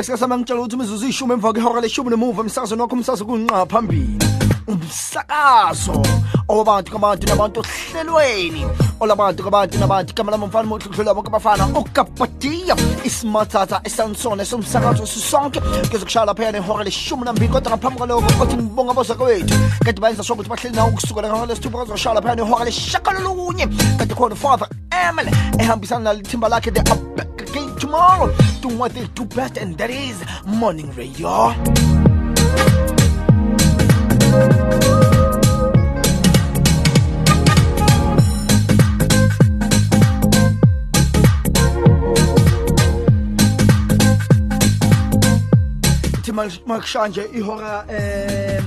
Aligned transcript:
athi 0.00 0.10
ngibesika 0.10 0.16
sama 0.16 0.38
ngitshela 0.38 0.60
ukuthi 0.60 0.76
imizuzu 0.76 1.06
ishumi 1.08 1.32
emva 1.32 1.52
kwehora 1.52 1.80
leshumi 1.80 2.10
nemuva 2.10 2.42
emsakazweni 2.42 2.82
wakho 2.82 2.94
umsakazo 2.94 3.24
kunqa 3.24 3.66
phambili 3.66 4.18
umsakazo 4.66 6.02
owabantu 6.48 6.92
kabantu 6.92 7.26
nabantu 7.26 7.60
ohlelweni 7.60 8.64
olabantu 9.00 9.42
kabantu 9.44 9.78
nabantu 9.78 10.12
igama 10.12 10.30
lami 10.32 10.46
mfana 10.46 10.68
mohlukhlula 10.68 11.14
bonke 11.14 11.28
abafana 11.28 11.64
okapatiya 11.74 12.76
isimathatha 13.04 13.80
esansona 13.84 14.42
esomsakazo 14.42 15.06
sisonke 15.06 15.60
kuzokushaya 15.90 16.26
lapha 16.26 16.52
nehora 16.52 16.84
leshumi 16.84 17.24
nambili. 17.24 17.48
Kodwa 17.48 17.70
ngaphambi 17.72 17.98
kwalokho 17.98 18.42
othi 18.42 18.56
ngibonga 18.56 18.90
abozaka 18.92 19.24
wethu 19.24 19.54
kanti 19.84 20.00
bayenza 20.00 20.22
sho 20.22 20.32
ukuthi 20.34 20.48
bahleli 20.48 20.76
nawo 20.76 20.90
kusukela 20.90 21.28
ngehora 21.28 21.46
lesithupha 21.46 21.78
kazokushaya 21.78 22.14
lapha 22.14 22.34
nehora 22.34 22.64
leshakalolunye 22.64 23.66
khona 24.16 24.34
father 24.34 24.68
emily 24.90 25.30
ehambisana 25.58 26.04
nalithimba 26.04 26.48
lakhe 26.48 26.70
the 26.70 27.39
tomorrow. 27.90 28.32
Doing 28.62 28.78
what 28.78 28.94
they 28.94 29.06
do 29.14 29.24
best 29.24 29.56
and 29.56 29.76
that 29.78 29.90
is 29.90 30.22
morning 30.46 30.90
radio. 30.94 31.54
Makushanje 46.66 47.24
ihora 47.34 47.84
um 47.88 48.64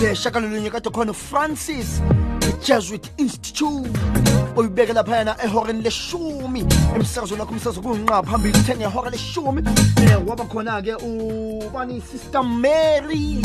leshakalolunye 0.00 0.70
kade 0.70 0.90
khona 0.90 1.12
francis 1.12 2.00
i-jesuit 2.48 3.10
institute 3.18 4.25
oyibeke 4.56 4.92
laphayana 4.92 5.36
ehoreni 5.44 5.82
leshumi 5.82 6.60
emsakazweni 6.96 7.40
wakho 7.40 7.52
umsakazo 7.52 7.80
kunqa 7.80 8.22
phambili 8.22 8.58
uthe 8.58 8.74
ngehora 8.76 9.10
leshumi 9.10 9.60
um 9.62 10.28
waba 10.28 10.44
khona-ke 10.44 10.94
ubani 11.08 12.00
sister 12.00 12.42
mary 12.42 13.42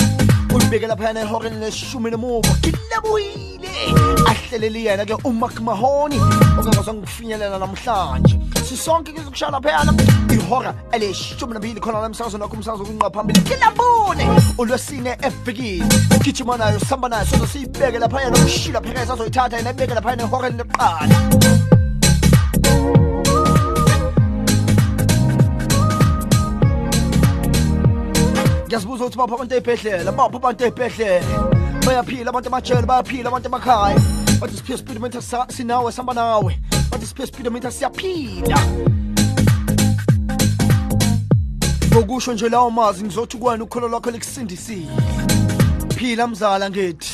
uyibeke 0.56 0.88
laphayana 0.88 1.22
ehoreni 1.22 1.58
leshumi 1.60 2.12
nemuva 2.12 2.54
kilabuyile 2.64 3.74
ahleleli 4.32 4.86
yena-ke 4.86 5.16
umark 5.24 5.60
mahoni 5.60 6.18
ongakwazi 6.60 6.92
ngokufinyelela 6.94 7.60
namhlanje 7.60 8.36
sisonke 8.72 9.12
kuzokushaya 9.12 9.52
laphayana 9.52 9.94
ihora 10.34 10.74
eleshumi 10.92 11.54
nambili 11.54 11.80
khona 11.82 12.00
la 12.00 12.06
emsakazweni 12.06 12.44
wakho 12.44 12.56
umsakazo 12.56 12.86
kunqa 12.86 13.10
phambili 13.10 13.42
kilabune 13.42 14.26
ulwesine 14.58 15.18
evikini 15.28 15.96
gijima 16.24 16.58
nayo 16.58 16.80
sihamba 16.80 17.10
nayo 17.10 17.26
soze 17.26 17.48
siyibeke 17.48 18.00
laphayana 18.00 18.38
umshila 18.38 18.82
phekeza 18.82 19.14
azoyithatha 19.14 19.58
yena 19.58 19.72
ibeke 19.72 19.94
laphayana 19.94 20.24
ehoreni 20.24 20.58
lokuqala 20.58 21.16
ngiyazibuza 28.68 29.04
ukuthi 29.04 29.18
bapha 29.18 29.36
abantu 29.36 29.56
ey'bhedlela 29.56 30.12
bapha 30.12 30.38
abantu 30.38 30.64
ey'bhedlela 30.64 31.62
bayaphila 31.86 32.30
abantu 32.30 32.48
amajele 32.48 32.86
bayaphila 32.88 33.28
abantu 33.30 33.48
emakhaya 33.48 34.21
bathi 34.42 34.58
siphiwe 34.58 34.78
speedometer 34.78 35.22
sinawe 35.50 35.92
sihamba 35.92 36.14
nawe 36.14 36.60
bathi 36.92 37.06
siphiwe 37.06 37.28
speedometer 37.28 37.72
siyaphila 37.72 38.60
ngokusho 41.94 42.34
nje 42.34 42.50
lawo 42.50 42.72
mazi 42.72 43.04
ngizothi 43.04 43.38
kwani 43.38 43.64
ukholo 43.64 43.88
lwakho 43.88 44.12
likusindisile 44.12 44.88
phila 45.96 46.28
mzala 46.28 46.70
ngithi 46.70 47.14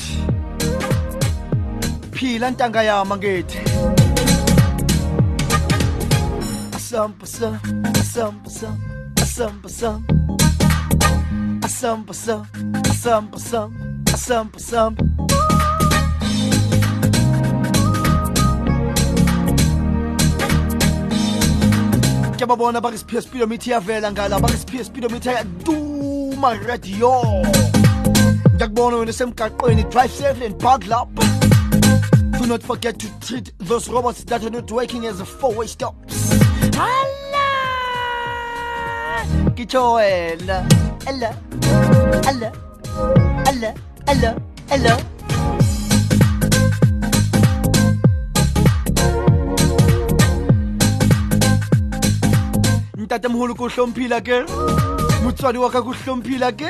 phila 2.12 2.52
ntanga 2.52 2.84
yama 2.84 3.18
ngithi 3.18 3.58
asamba 6.76 7.28
sam 7.28 7.60
asamba 8.02 8.50
sam 8.50 8.84
asamba 9.22 9.70
sam 9.70 10.04
asamba 14.14 14.60
kuyababona 22.38 22.82
bakisiphiwe 22.82 23.22
speedometer 23.22 23.68
iyavela 23.68 24.12
ngala 24.12 24.40
bakisiphiwe 24.40 24.84
speedometer 24.84 25.34
yaduma 25.34 26.54
radio. 26.54 27.24
Ngiyakubona 28.56 28.98
wena 28.98 29.14
semgaqweni 29.14 29.84
drive 29.84 30.12
safely 30.12 30.46
and 30.46 30.60
do 32.40 32.46
not 32.48 32.62
forget 32.62 33.00
to 33.00 33.08
treat 33.20 33.52
those 33.58 33.90
robots 33.90 34.24
that 34.26 34.44
are 34.44 34.52
not 34.52 34.72
working 34.72 35.08
as 35.08 35.20
a 35.20 35.26
four-way 35.26 35.68
stops. 35.68 36.30
Hala! 36.76 37.48
Ngitsho 39.56 39.94
wena. 39.94 40.68
Ela 41.08 41.36
ela 42.28 42.52
ela 43.48 43.74
ela 44.08 44.36
ela 44.70 45.17
ntatemholo 53.08 53.56
ko 53.56 53.70
hlomphila 53.72 54.20
ke? 54.20 54.44
motswadi 55.24 55.58
wa 55.58 55.72
ka 55.72 55.82
ko 55.82 55.96
hlomphila 55.96 56.52
ke 56.52 56.68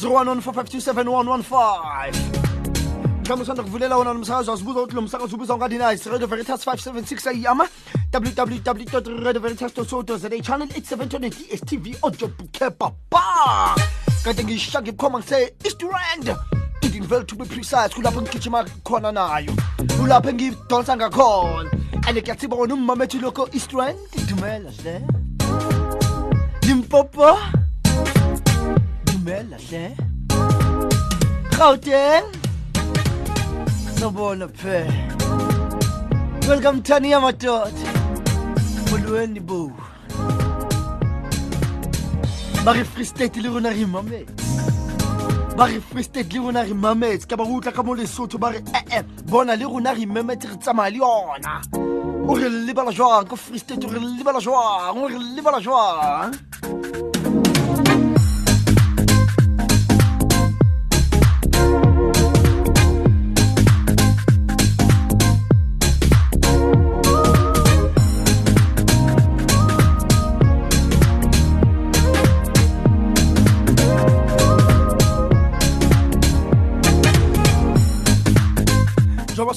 0115271115 0.00 1.04
mhlawumbe 3.20 3.42
usanda 3.42 3.62
kuvulela 3.62 3.96
wona 3.96 4.14
nomsakazo 4.14 4.52
asibuza 4.52 4.80
ukuthi 4.80 4.96
lo 4.96 5.02
msakazo 5.02 5.36
ubizwa 5.36 5.56
ngani 5.56 5.78
radio 5.78 6.26
veritas 6.26 6.66
576 6.66 7.28
ayama 7.28 7.68
www 8.12 9.24
radio 9.24 9.40
veritas 9.40 9.72
co 9.72 10.02
za 10.16 10.30
channel 10.40 10.68
8720 10.68 11.30
dstv 11.30 11.86
bouquet 12.00 12.70
papa 12.78 13.74
kanti 14.24 14.44
ngisha 14.44 14.82
ngibukhoma 14.82 15.18
ngise 15.18 15.54
east 15.64 15.82
rand. 15.82 16.36
Idinville 16.82 17.24
to 17.26 17.36
be 17.36 17.44
precise 17.44 17.94
kulapho 17.94 18.22
ngigijima 18.22 18.64
khona 18.84 19.12
nayo. 19.12 19.52
Kulapho 19.98 20.30
engidonsa 20.30 20.96
ngakhona 20.96 21.85
Alikati 22.06 22.46
boronu 22.48 22.76
mametu 22.76 23.18
loko 23.20 23.48
Eastern 23.52 23.96
Dumel 24.28 24.66
ajde 24.68 25.00
Limpopo 26.66 27.38
Dumel 29.04 29.54
ajde 29.54 29.96
Gauteng 31.58 32.28
Sobona 33.98 34.48
phe 34.48 34.86
Welcome 36.48 36.80
Tani 36.82 37.12
amadoda 37.12 37.90
Bolweni 38.90 39.40
bo 39.40 39.72
Bari 42.64 42.84
Free 42.84 43.04
State 43.04 43.36
le 43.42 43.48
rona 43.48 43.70
rimame 43.70 44.26
ba 45.56 45.64
re 45.66 45.80
free 45.80 46.02
state 46.04 46.32
le 46.32 46.38
rona 46.38 46.62
re 46.62 46.74
mametse 46.74 47.26
ka 47.26 47.36
ba 47.36 47.44
utla 47.44 47.72
ka 47.72 47.82
mo 47.82 47.94
lesotho 47.94 48.38
ba 48.38 48.50
re 48.52 48.60
ee 48.92 49.02
bona 49.24 49.56
le 49.56 49.64
rona 49.64 49.94
re 49.94 50.04
memetse 50.04 50.48
re 50.48 50.56
tsamaya 50.60 50.90
le 50.90 51.00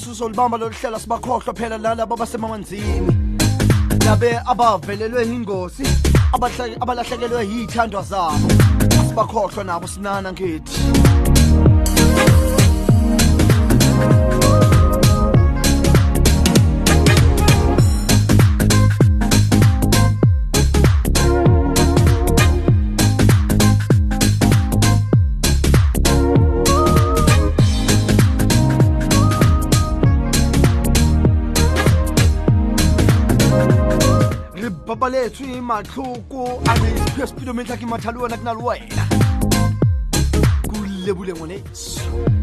njengoba 0.00 0.14
sizolibamba 0.14 0.58
lolu 0.58 0.74
hlelo 0.74 0.98
sibakhohlwa 0.98 1.54
phela 1.54 1.78
lalabo 1.78 2.14
abasemamanzini 2.14 3.16
labe 4.06 4.38
abavelelwe 4.46 5.24
ingozi 5.24 5.84
abahle- 6.32 6.76
abalahlekelwe 6.80 7.44
yiy'thandwa 7.46 8.02
zabo. 8.02 8.48
Asibakhohlwa 9.00 9.64
nabo 9.64 9.86
sinana 9.86 10.32
ngithi 10.32 11.29
tswaletswe 35.10 35.60
matlhoko 35.60 36.62
a 36.70 36.74
nephio 36.78 37.26
speedometla 37.26 37.76
ke 37.76 37.86
mathale 37.86 38.18
ona 38.22 38.36
ke 38.36 38.44
na 38.44 38.54
le 38.54 38.62
wena? 38.62 39.04
Kulebule 40.68 41.32
ngwaneso 41.34 42.39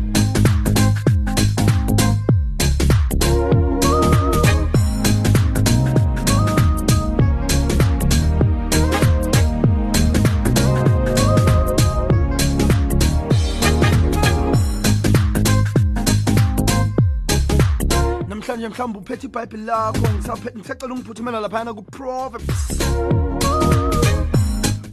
mhlawumbe 18.77 19.00
uphethe 19.00 19.27
ibhayibheli 19.27 19.65
lakho 19.65 20.07
ngisacela 20.53 20.94
ungiphuthumela 20.94 21.39
laphayana 21.39 21.74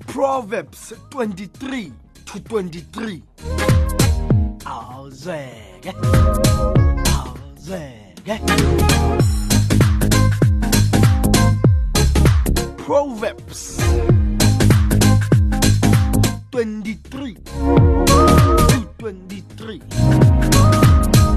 proverbs 0.06 0.94
23 1.10 1.92
to 2.24 2.38
23 2.38 3.22
awuzweke 4.64 5.92
awuzweke. 7.16 8.40
Proverbs 12.86 13.80
23 16.50 17.34
to 17.34 18.86
23 18.98 19.80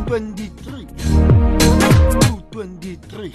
23 0.08 0.86
to 0.86 1.67
23 2.57 3.31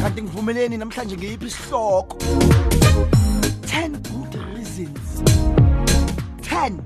kanti 0.00 0.22
ngivumeleni 0.22 0.76
namhlanje 0.76 1.16
ngiyiphi 1.16 1.46
isihloko? 1.46 2.16
10 3.66 3.96
good 4.08 4.34
reasons. 4.56 5.22
10 6.40 6.80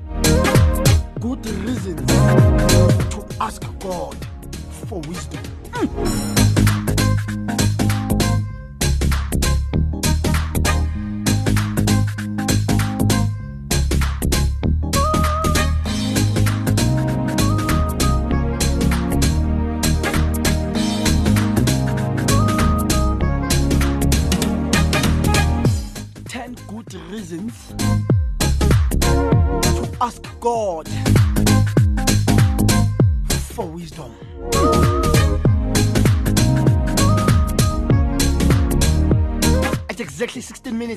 good 1.20 1.46
reasons 1.46 2.02
to 3.10 3.24
ask 3.40 3.62
god 3.78 4.16
for 4.88 5.00
wisdom. 5.08 5.42
Ten 5.72 6.51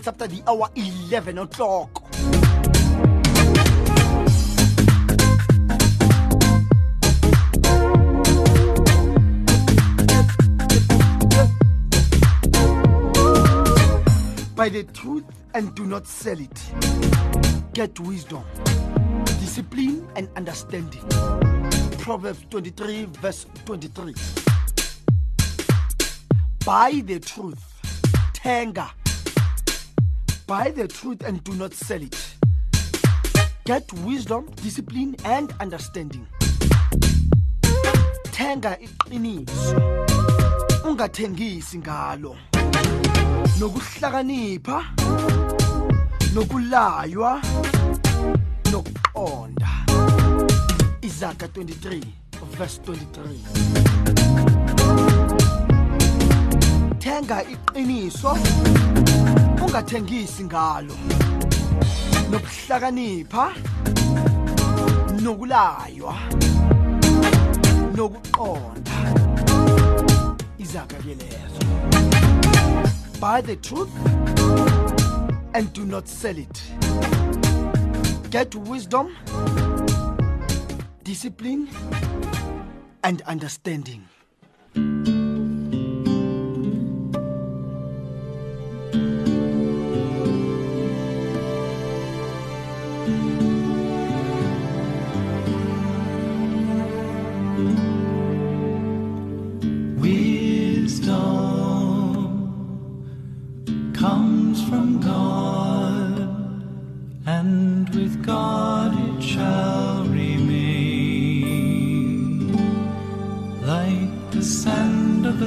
minutes 0.05 0.07
after 0.07 0.27
the 0.27 0.43
hour 0.49 0.69
11 0.75 1.37
o'clock. 1.37 2.03
By 14.55 14.69
the 14.69 14.83
truth 14.93 15.23
and 15.53 15.75
do 15.75 15.85
not 15.85 16.07
sell 16.07 16.39
it. 16.39 16.63
Get 17.73 17.99
wisdom, 17.99 18.43
discipline, 19.39 20.07
and 20.15 20.29
understanding. 20.35 21.03
Proverbs 21.99 22.45
23, 22.49 23.05
verse 23.21 23.45
23. 23.65 24.13
Buy 26.65 27.01
the 27.05 27.19
truth, 27.19 27.61
tanga. 28.33 28.91
Buy 30.47 30.69
the 30.69 30.87
truth 30.87 31.23
and 31.25 31.43
do 31.43 31.53
not 31.55 31.73
sell 31.73 32.01
it. 32.01 32.15
Get 33.63 33.91
wisdom, 34.05 34.45
discipline, 34.61 35.15
and 35.25 35.51
understanding. 35.59 36.27
Thenga 38.31 38.77
iqiniso. 38.79 40.05
Ungathengisi 40.83 41.77
ngalo. 41.79 42.35
Nokuhlakanipha, 43.59 44.83
nokulaywa, 46.33 47.41
nokuqonda. 48.71 49.67
Izaga 51.01 51.47
23 51.47 52.03
verse 52.57 52.79
23. 52.83 55.14
Thenga 57.05 57.43
iqiniso. 57.43 58.31
Ungathengisi 59.63 60.43
ngalo. 60.43 60.95
Nokuhlakanipha, 62.31 63.53
nokulaywa, 65.21 66.15
nokuqonda. 67.95 68.97
Izaga 70.57 70.97
ke 71.05 71.13
lezo. 71.21 71.61
Buy 73.19 73.41
the 73.41 73.55
truth 73.57 73.93
and 75.53 75.71
do 75.73 75.85
not 75.85 76.07
sell 76.07 76.39
it. 76.39 76.57
Get 78.31 78.55
wisdom, 78.55 79.15
discipline, 81.03 81.69
and 83.03 83.21
understanding. 83.27 84.01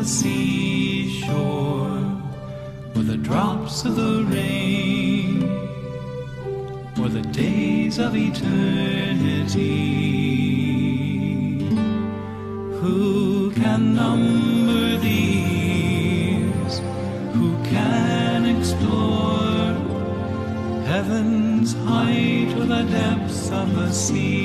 Seashore, 0.08 2.00
or 2.96 3.02
the 3.02 3.18
drops 3.18 3.84
of 3.84 3.94
the 3.96 4.24
rain, 4.24 5.42
or 6.98 7.08
the 7.10 7.20
days 7.20 7.98
of 7.98 8.16
eternity. 8.16 9.58
Who 12.80 13.50
can 13.52 13.94
number 13.94 14.96
these? 14.96 16.80
Who 17.34 17.62
can 17.64 18.46
explore 18.46 19.74
heaven's 20.86 21.74
height 21.84 22.54
or 22.56 22.64
the 22.64 22.84
depths 22.84 23.50
of 23.50 23.74
the 23.74 23.92
sea? 23.92 24.37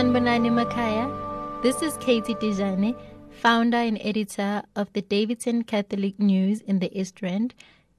Sanbanani 0.00 0.48
Makaya. 0.48 1.04
This 1.62 1.82
is 1.82 1.98
Katie 1.98 2.34
Dejane, 2.36 2.96
founder 3.28 3.76
and 3.76 3.98
editor 4.00 4.62
of 4.74 4.90
the 4.94 5.02
Davidson 5.02 5.62
Catholic 5.62 6.18
News 6.18 6.62
in 6.62 6.78
the 6.78 6.88
East 6.98 7.20
Rand. 7.20 7.54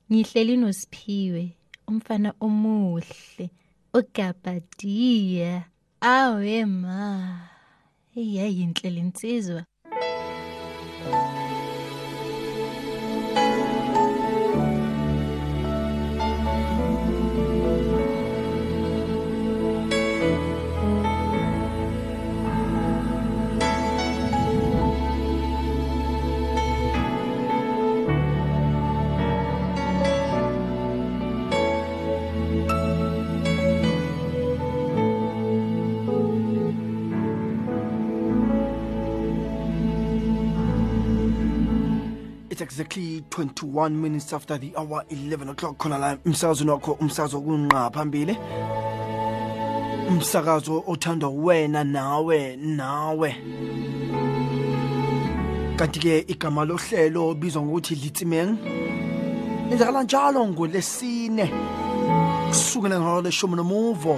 Ngihleli 0.09 0.57
noSiphiwe, 0.57 1.53
umfana 1.87 2.33
omuhle, 2.41 3.51
ogabadiya. 3.93 5.65
Awe 6.01 6.65
ma. 6.65 7.37
Iyayinhle 8.17 8.89
linsizwa. 8.89 9.65
It's 42.61 42.73
exactly 42.73 43.23
21 43.31 43.99
minutes 43.99 44.31
after 44.33 44.55
the 44.55 44.71
hour 44.77 45.03
11 45.09 45.49
o'clock 45.49 45.79
khona 45.79 45.97
la 45.97 46.17
umsakazo 46.25 46.65
wakho 46.65 46.91
umsakazo 46.91 47.41
kunqa 47.41 47.89
phambili. 47.91 48.37
Umsakazo 50.07 50.83
othandwa 50.87 51.29
wena 51.29 51.83
nawe 51.83 52.55
nawe. 52.55 53.35
Kanti 55.75 55.99
ke 55.99 56.25
igama 56.27 56.65
lohlelo 56.65 57.29
obizwa 57.29 57.61
ngokuthi 57.63 57.95
litsimeng 57.95 58.57
lenzakala 59.69 60.03
njalo 60.03 60.47
ngolesine 60.47 61.49
kusukela 62.47 62.99
ngehora 62.99 63.21
leshumi 63.21 63.55
nomuvo. 63.55 64.17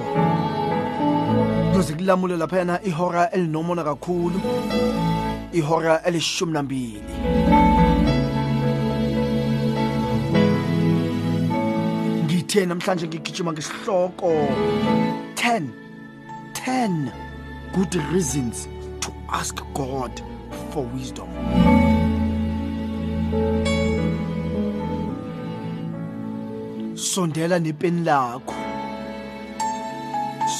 Kuze 1.73 1.93
kulamule 1.93 2.37
laphayana 2.37 2.83
ihora 2.83 3.31
elinomona 3.31 3.83
kakhulu 3.83 4.41
ihora 5.53 6.03
elishumi 6.03 6.53
nambili. 6.53 7.62
Ngithe 12.53 12.65
namhlanje 12.65 13.07
ngigijima 13.07 13.51
ngesihloko 13.53 14.29
10 15.35 15.67
10 16.53 17.11
good 17.73 17.95
reasons 18.13 18.67
to 18.99 19.11
ask 19.29 19.55
God 19.73 20.11
for 20.71 20.85
wisdom. 20.93 21.29
Sondela 26.95 27.59
nepeni 27.59 28.05
lakho. 28.05 28.53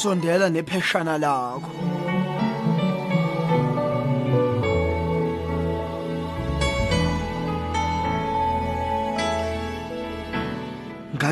Sondela 0.01 0.49
nepheshana 0.49 1.17
lakho 1.17 1.92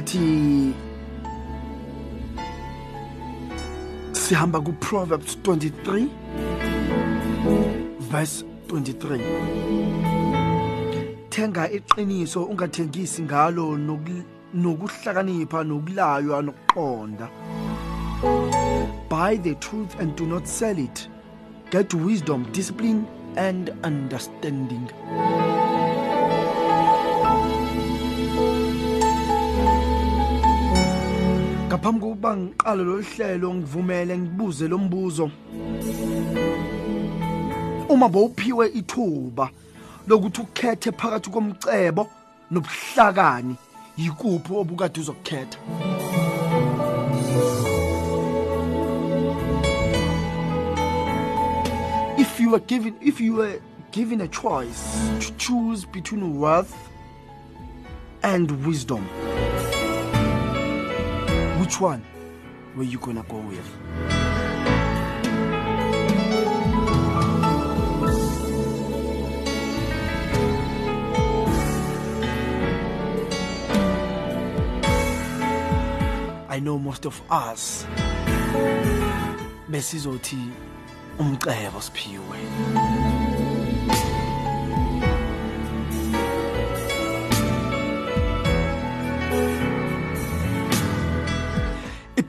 ngathi 0.01 0.73
sihamba 4.17 4.57
ku 4.65 4.73
Proverbs 4.81 5.37
23 5.45 6.09
verse 8.09 8.43
23 8.67 9.21
thenga 11.29 11.69
iqiniso 11.69 12.43
ungathengisi 12.49 13.21
ngalo 13.21 13.77
noku- 13.77 14.25
nokuhlakanipha 14.53 15.63
nokulaywa 15.63 16.41
nokuqonda. 16.41 17.29
Buy 19.09 19.37
the 19.37 19.55
truth 19.55 19.99
and 19.99 20.15
do 20.15 20.25
not 20.25 20.45
sell 20.47 20.77
it. 20.77 21.07
Get 21.69 21.93
wisdom 21.93 22.45
discipline 22.51 23.05
and 23.37 23.69
understanding. 23.83 24.89
Ngaphambi 31.81 31.99
kokuba 31.99 32.37
ngiqale 32.37 32.83
lo 32.83 33.01
hlelo 33.01 33.53
ngivumele 33.53 34.17
ngibuze 34.17 34.67
lo 34.67 34.77
mbuzo. 34.77 35.31
Uma 37.89 38.07
bowuphiwe 38.09 38.67
ithuba 38.69 39.49
lokuthi 40.07 40.41
ukhethe 40.41 40.91
phakathi 40.91 41.29
komcebo 41.29 42.07
nobuhlakani 42.51 43.55
yikuphi 43.97 44.53
obukade 44.53 44.99
uzokukhetha? 44.99 45.57
If 52.17 52.39
you 52.39 52.51
were 52.51 52.59
given 52.59 52.93
if 53.01 53.19
you 53.19 53.33
were 53.33 53.59
given 53.91 54.21
a 54.21 54.27
choice 54.27 55.09
to 55.19 55.33
choose 55.37 55.85
between 55.85 56.39
wealth 56.39 56.75
and 58.21 58.51
wisdom 58.65 59.03
which 61.71 61.79
one? 61.79 62.03
Were 62.75 62.83
you 62.83 62.97
gonna 62.97 63.23
go 63.29 63.37
with? 63.37 63.65
I 76.49 76.59
know 76.59 76.77
most 76.77 77.05
of 77.05 77.21
us. 77.31 77.85
Besizothi 79.69 80.51
umcebo 81.19 81.81
siphiwe 81.81 82.37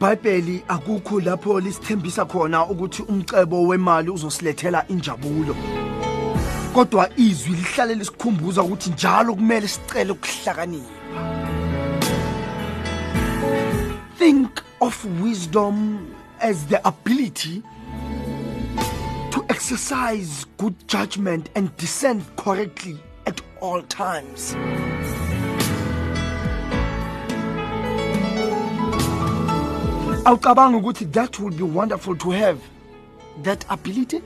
iBhayibheli 0.03 0.65
akukho 0.69 1.21
lapho 1.21 1.61
lisithembisa 1.61 2.25
khona 2.25 2.67
ukuthi 2.67 3.03
umcebo 3.03 3.67
wemali 3.67 4.11
uzosilethela 4.11 4.85
injabulo 4.89 5.57
kodwa 6.75 7.09
izwi 7.17 7.57
lihlale 7.57 7.95
lisikhumbuza 7.95 8.63
ukuthi 8.63 8.91
njalo 8.91 9.35
kumele 9.35 9.69
sicele 9.69 10.13
ukuhlakanipha 10.13 10.89
think 14.19 14.63
of 14.81 15.05
wisdom 15.23 16.09
as 16.41 16.67
the 16.67 16.81
ability 16.89 17.63
to 19.31 19.45
exercise 19.49 20.47
good 20.57 20.75
judgment 20.89 21.49
and 21.55 21.77
discern 21.77 22.25
correctly 22.37 22.99
at 23.27 23.41
all 23.61 23.83
times. 23.83 24.57
Awucabanga 30.25 30.77
ukuthi 30.77 31.13
that 31.13 31.39
would 31.41 31.57
be 31.57 31.65
wonderful 31.65 32.17
to 32.17 32.31
have 32.31 32.61
that 33.43 33.65
ability? 33.69 34.23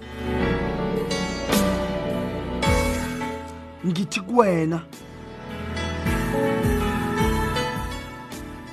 Ngithi 3.84 4.20
kuwena 4.20 4.82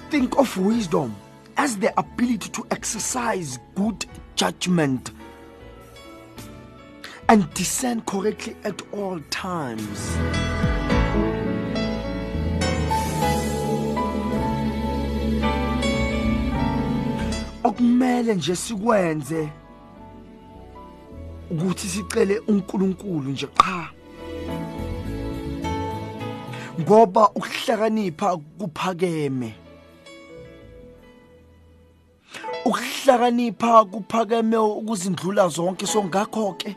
think 0.09 0.37
of 0.37 0.57
wisdom 0.57 1.15
as 1.55 1.77
the 1.77 1.97
ability 1.97 2.49
to 2.49 2.67
exercise 2.71 3.57
good 3.75 4.05
judgment 4.35 5.11
and 7.29 7.51
discern 7.53 8.01
correctly 8.01 8.55
at 8.65 8.81
all 8.91 9.19
times. 9.29 10.17
Okumele 17.63 18.35
nje 18.35 18.55
sikwenze 18.55 19.49
ukuthi 21.51 21.87
sicele 21.87 22.39
uNkulunkulu 22.47 23.29
nje 23.31 23.47
qha. 23.47 23.89
Ngoba 26.79 27.29
ukuhlakanipha 27.29 28.37
kuphakeme. 28.37 29.53
Ukuhlakanipha 32.65 33.85
kuphakeme 33.85 34.57
ukuzindlula 34.57 35.47
zonke 35.47 35.87
so 35.87 36.03
ngakho 36.03 36.53
ke 36.53 36.75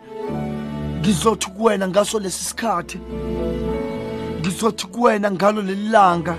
ngizothi 1.01 1.51
kuwena 1.51 1.89
ngaso 1.89 2.19
lesi 2.19 2.45
sikhathi. 2.45 2.99
Ngizothi 4.41 4.87
kuwena 4.87 5.31
ngalo 5.31 5.63
lelilanga 5.63 6.37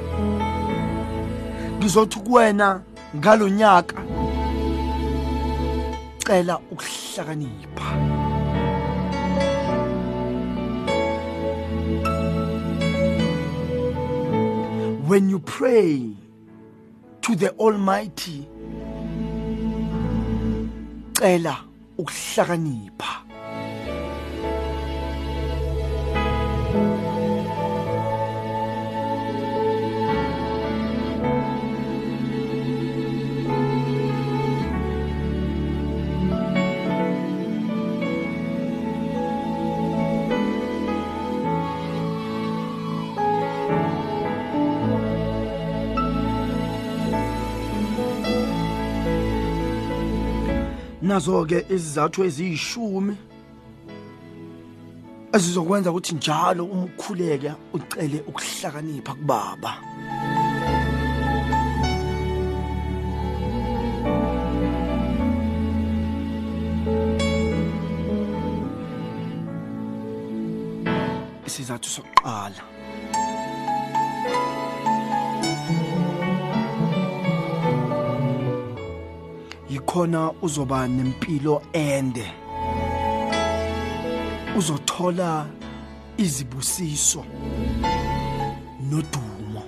ngizothi 1.77 2.19
kuwena 2.19 2.81
ngalonyaka 3.15 4.16
cela 6.27 6.59
ukuhlakanipha. 6.71 7.87
When 15.07 15.29
you 15.29 15.39
pray 15.39 16.17
to 17.21 17.35
the 17.35 17.51
almighty 17.51 18.45
cela 21.17 21.63
ukuhlakanipha 21.97 23.26
nazo 51.07 51.45
ke 51.45 51.65
izizathu 51.69 52.23
eziyishumi 52.27 53.15
ezizokwenza 55.35 55.91
ukuthi 55.91 56.15
njalo 56.15 56.63
uma 56.65 56.83
ukhuleka 56.83 57.55
ucele 57.73 58.17
ukuhlakanipha 58.29 59.13
kubaba. 59.19 59.71
Isizathu 71.47 71.89
sokuqala. 71.95 72.61
Yikhona 79.77 80.31
uzoba 80.41 80.87
nempilo 80.87 81.61
ende. 81.73 82.25
Uzothola 84.57 85.45
izibusiso 86.17 87.23
nodumo. 88.89 89.63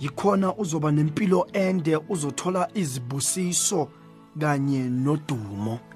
Yikhona 0.00 0.54
uzoba 0.56 0.92
nempilo 0.92 1.46
ende 1.52 1.96
uzothola 2.08 2.68
izibusiso 2.74 3.88
kanye 4.40 4.82
nodumo. 4.90 5.91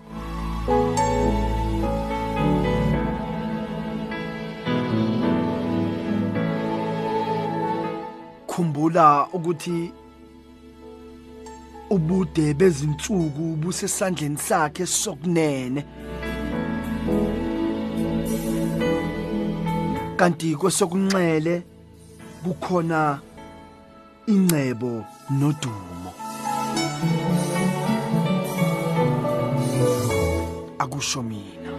Khumbula 8.56 9.28
ukuthi 9.32 9.92
ubude 11.90 12.54
bezinsuku 12.54 13.56
busesandleni 13.60 14.38
sakhe 14.38 14.86
sokunene. 14.86 15.84
Kanti 20.16 20.56
kwesokunxele 20.56 21.62
kukhona 22.44 23.20
ingcebo 24.26 25.04
nodumo. 25.30 26.12
Akusho 30.78 31.22
mina. 31.22 31.70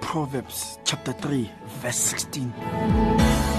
Proverbs 0.00 0.78
chapter 0.84 1.12
3 1.12 1.50
verse 1.82 2.14
16 2.14 3.49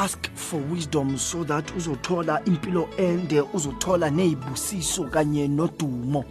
ask 0.00 0.30
for 0.34 0.56
wisdom 0.72 1.18
so 1.18 1.44
that 1.44 1.76
uzothola 1.76 2.40
impilo 2.44 2.88
ende 2.96 3.40
uzothola 3.40 4.10
nezibusiso 4.10 5.04
kanye 5.04 5.48
nodumo. 5.48 6.24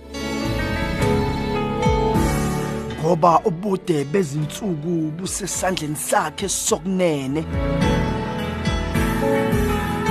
Ngoba 3.01 3.39
ubude 3.45 4.03
bezinsuku 4.05 5.11
busesandleni 5.17 5.95
sakhe 5.95 6.49
sokunene. 6.49 7.45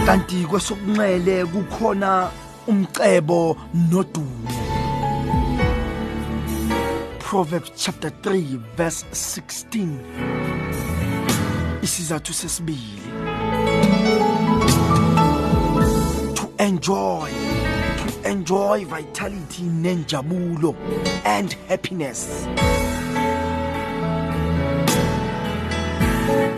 Kanti 0.07 0.47
kwesokunxele 0.47 1.44
kukhona 1.47 2.31
umcebo 2.66 3.57
nodumo. 3.90 4.49
Proverbs 7.18 7.73
chapter 7.77 8.11
3 8.23 8.59
verse 8.77 9.05
16 9.12 9.88
isizathu 11.83 12.33
sesibili. 12.33 13.38
Enjoy. 16.68 17.31
Enjoy 18.24 18.85
vitality 18.85 19.62
nenjabulo 19.62 20.74
and 21.24 21.52
happiness. 21.68 22.46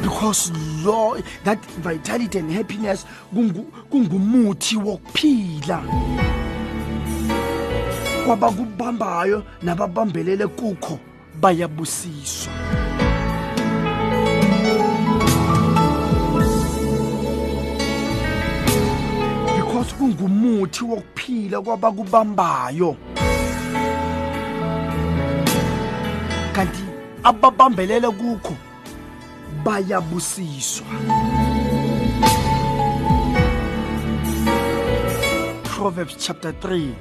Because 0.03 0.51
lo 0.85 1.17
that 1.45 1.65
vitality 1.83 2.39
and 2.39 2.51
happiness 2.53 3.07
kungu- 3.35 3.71
kungumuthi 3.91 4.77
wokuphila. 4.77 5.83
Kwabakubambayo 8.27 9.45
nababambelele 9.63 10.47
kukho 10.47 10.99
bayabusiswa. 11.41 12.53
Because 19.91 20.15
kungumuthi 20.15 20.85
wokuphila 20.85 21.63
kwabakubambayo. 21.63 22.97
Kanti 26.53 26.85
ababambelele 27.25 28.11
kukho 28.11 28.57
bayabusiswa. 29.65 30.87
Proverbs 35.65 36.17
chapter 36.19 36.53
3 36.53 36.95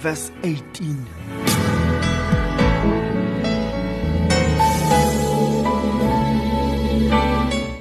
verse 0.00 0.30
18 0.42 0.96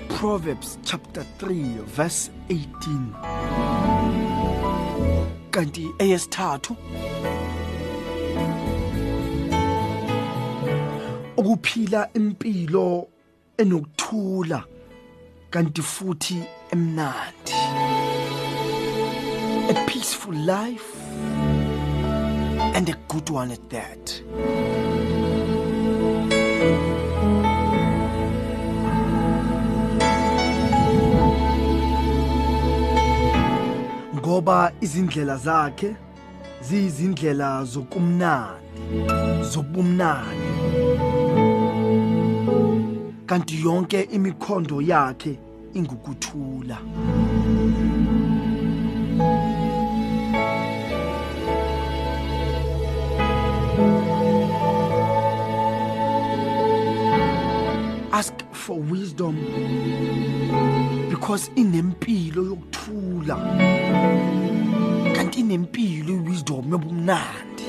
Proverbs 0.10 0.78
chapter 0.84 1.24
3 1.40 1.78
verse 1.86 2.32
18 2.50 3.81
kanti 5.52 5.92
eyesithathu. 6.00 6.76
Ukuphila 11.38 12.10
impilo 12.14 13.08
enokuthula 13.58 14.64
kanti 15.50 15.82
futhi 15.82 16.44
emnandi. 16.72 17.54
A 19.70 19.86
peaceful 19.88 20.34
life 20.34 20.96
and 22.76 22.90
a 22.90 22.96
good 23.08 23.30
one 23.30 23.52
at 23.52 23.70
that 23.70 24.81
ngoba 34.32 34.72
izindlela 34.82 35.38
zakhe 35.38 35.96
ziyizindlela 36.62 37.64
zokumnandi 37.64 38.68
zobumnandi. 39.52 40.52
Kanti 43.26 43.56
yonke 43.66 44.02
imikhondo 44.02 44.82
yakhe 44.82 45.40
ingukuthula. 45.74 46.78
Ask 58.14 58.36
for 58.54 58.80
wisdom 58.80 59.36
because 61.10 61.52
inempilo 61.56 62.71
yokuthula 62.82 63.36
kanti 65.16 65.40
inempilo 65.40 66.14
iwisdom 66.14 66.72
yobumnandi. 66.72 67.64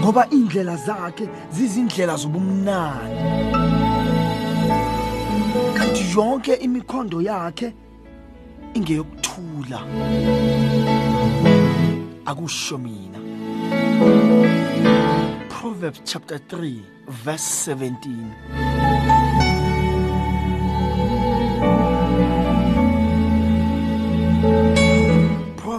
Ngoba 0.00 0.28
indlela 0.30 0.76
zakhe 0.76 1.28
zizindlela 1.50 2.16
zobumnandi. 2.16 3.22
Kanti 5.74 6.04
yonke 6.16 6.54
imikhondo 6.54 7.20
yakhe 7.20 7.74
ingeyokuthula. 8.74 9.80
Akusho 12.26 12.78
mina. 12.78 13.18
Proverbs 15.48 16.00
chapter 16.04 16.38
3 16.38 16.80
verse 17.08 17.70
17 17.72 18.73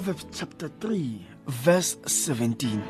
Proverbs 0.05 0.27
chapter 0.39 0.69
3 0.69 1.19
verse 1.47 1.97
17 2.05 2.81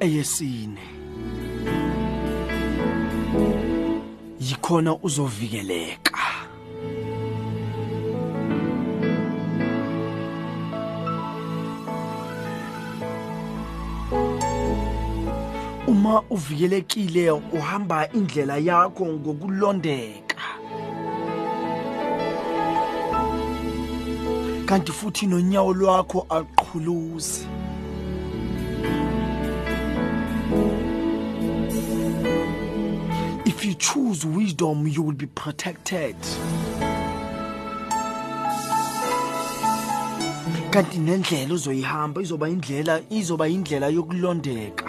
eyesine 0.00 0.78
yikhona 4.40 4.94
uzovikeleka 4.94 6.19
uma 16.10 16.22
uvikelekile 16.30 17.30
uhamba 17.30 18.08
indlela 18.12 18.56
yakho 18.58 19.06
ngokulondeka 19.06 20.42
kanti 24.66 24.92
futhi 24.92 25.26
nonyawo 25.26 25.72
lwakho 25.72 26.26
aqhuluzi 26.28 27.46
If 33.46 33.64
you 33.64 33.74
choose 33.74 34.24
wisdom, 34.24 34.86
you 34.86 35.02
will 35.02 35.12
be 35.12 35.26
protected. 35.26 36.16
Kanti 40.70 40.98
nendlela 40.98 41.54
uzoyihamba 41.54 42.22
izoba 42.22 42.48
indlela 42.48 43.00
izoba 43.10 43.48
indlela 43.48 43.88
yokulondeka. 43.88 44.86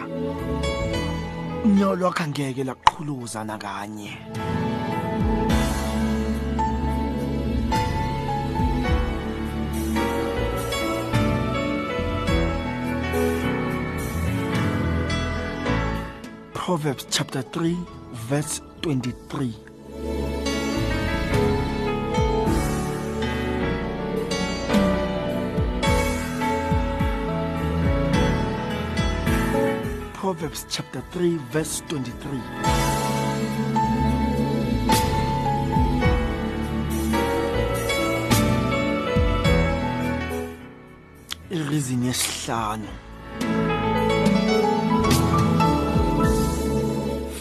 Unyawo 1.65 1.95
lwakho 1.95 2.24
angeke 2.24 2.63
laqhuluza 2.63 3.43
nakanye. 3.45 4.17
Proverbs 16.54 17.06
chapter 17.12 17.43
3 17.43 17.78
verse 18.30 18.62
23 18.82 19.70
Proverbs 30.31 30.65
chapter 30.69 31.03
3 31.11 31.35
verse 31.51 31.83
23 31.89 32.39
ireason 41.51 42.05
yesihlanu. 42.05 42.87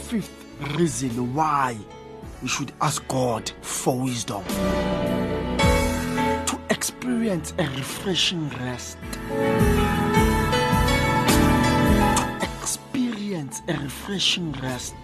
Fifth 0.09 0.44
reason 0.76 1.33
why 1.33 1.79
we 2.42 2.48
should 2.48 2.72
ask 2.81 3.07
God 3.07 3.53
for 3.62 4.00
wisdom. 4.00 4.42
To 6.46 6.59
experience 6.70 7.55
a 7.57 7.68
refreshing 7.68 8.48
rest. 8.59 8.98
Experience 13.61 13.64
a 13.68 13.83
refreshing 13.83 14.53
rest. 14.62 14.94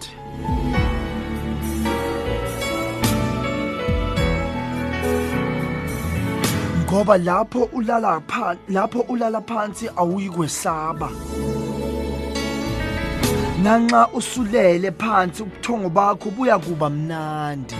Ngoba 6.87 7.19
lapho 7.19 7.69
ulala 7.73 8.23
phansi 8.27 8.61
lapho 8.69 9.03
ulala 9.09 9.40
phansi 9.40 9.88
awuyi 9.97 10.31
kwesaba. 10.31 11.11
nanxa 13.62 14.09
usulele 14.12 14.90
phansi 14.92 15.42
ubuthongo 15.42 15.88
bakho 15.90 16.31
buya 16.31 16.59
kuba 16.59 16.90
mnandi 16.90 17.75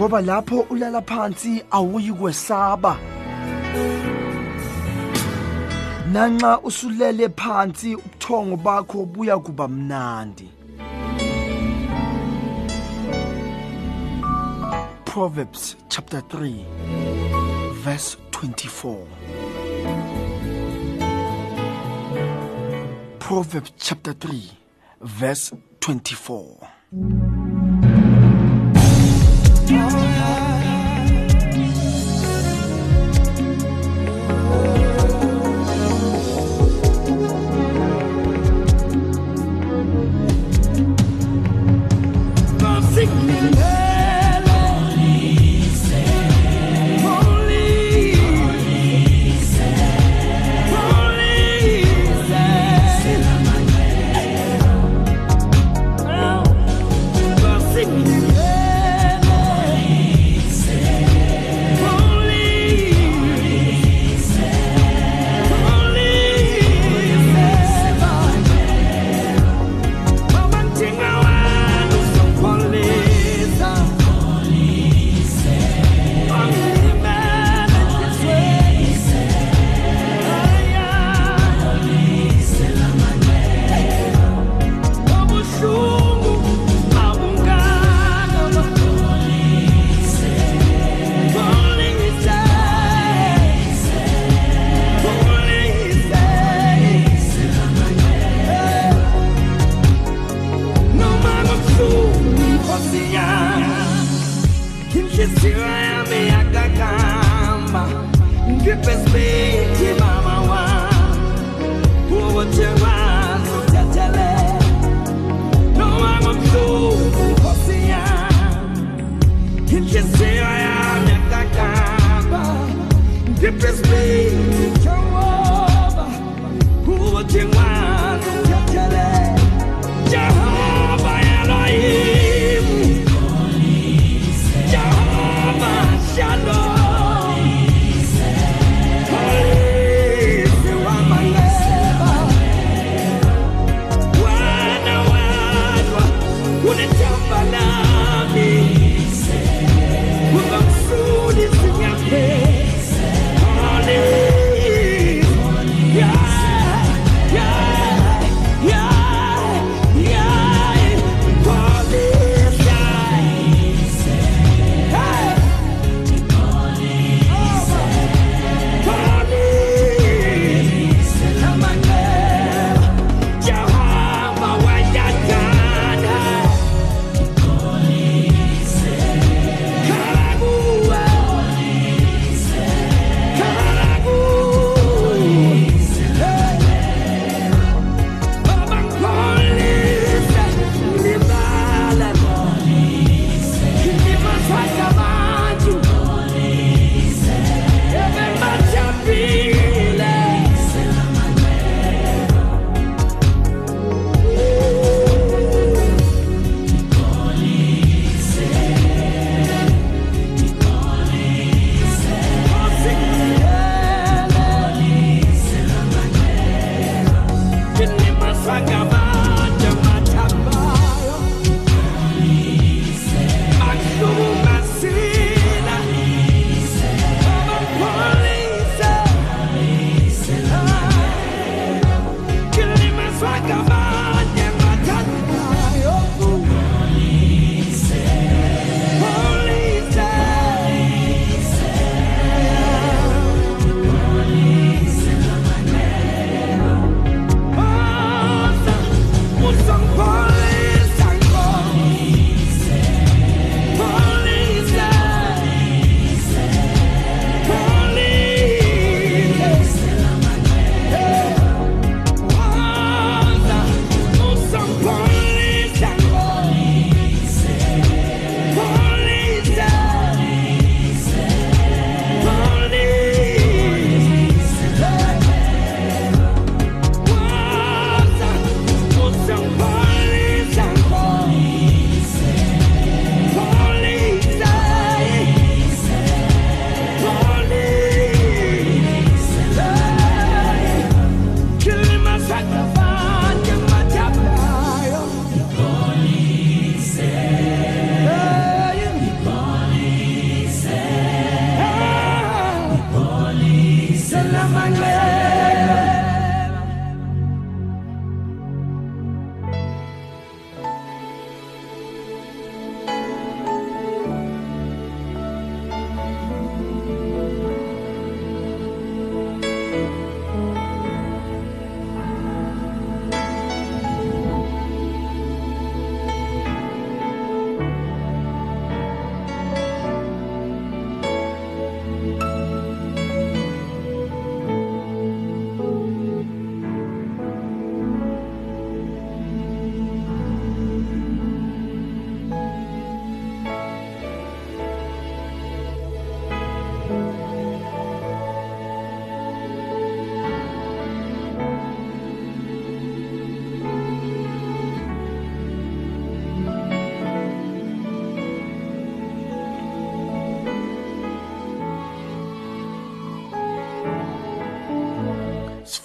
ngoba 0.00 0.20
lapho 0.20 0.60
ulala 0.70 1.02
phansi 1.02 1.62
awuyi 1.70 2.12
kwesaba 2.12 2.96
nanxa 6.12 6.60
usulele 6.60 7.28
phansi 7.28 7.94
ubuthongo 7.94 8.56
bakho 8.56 9.04
buya 9.04 9.38
kuba 9.38 9.68
mnandi. 9.68 10.48
Proverbs 15.04 15.76
chapter 15.90 16.20
3 16.20 16.64
verse 17.84 18.16
24 18.30 19.06
Proverbs 23.18 23.72
chapter 23.76 24.14
3 24.14 24.50
verse 25.02 25.52
24 25.80 27.39
Oh, 29.72 30.39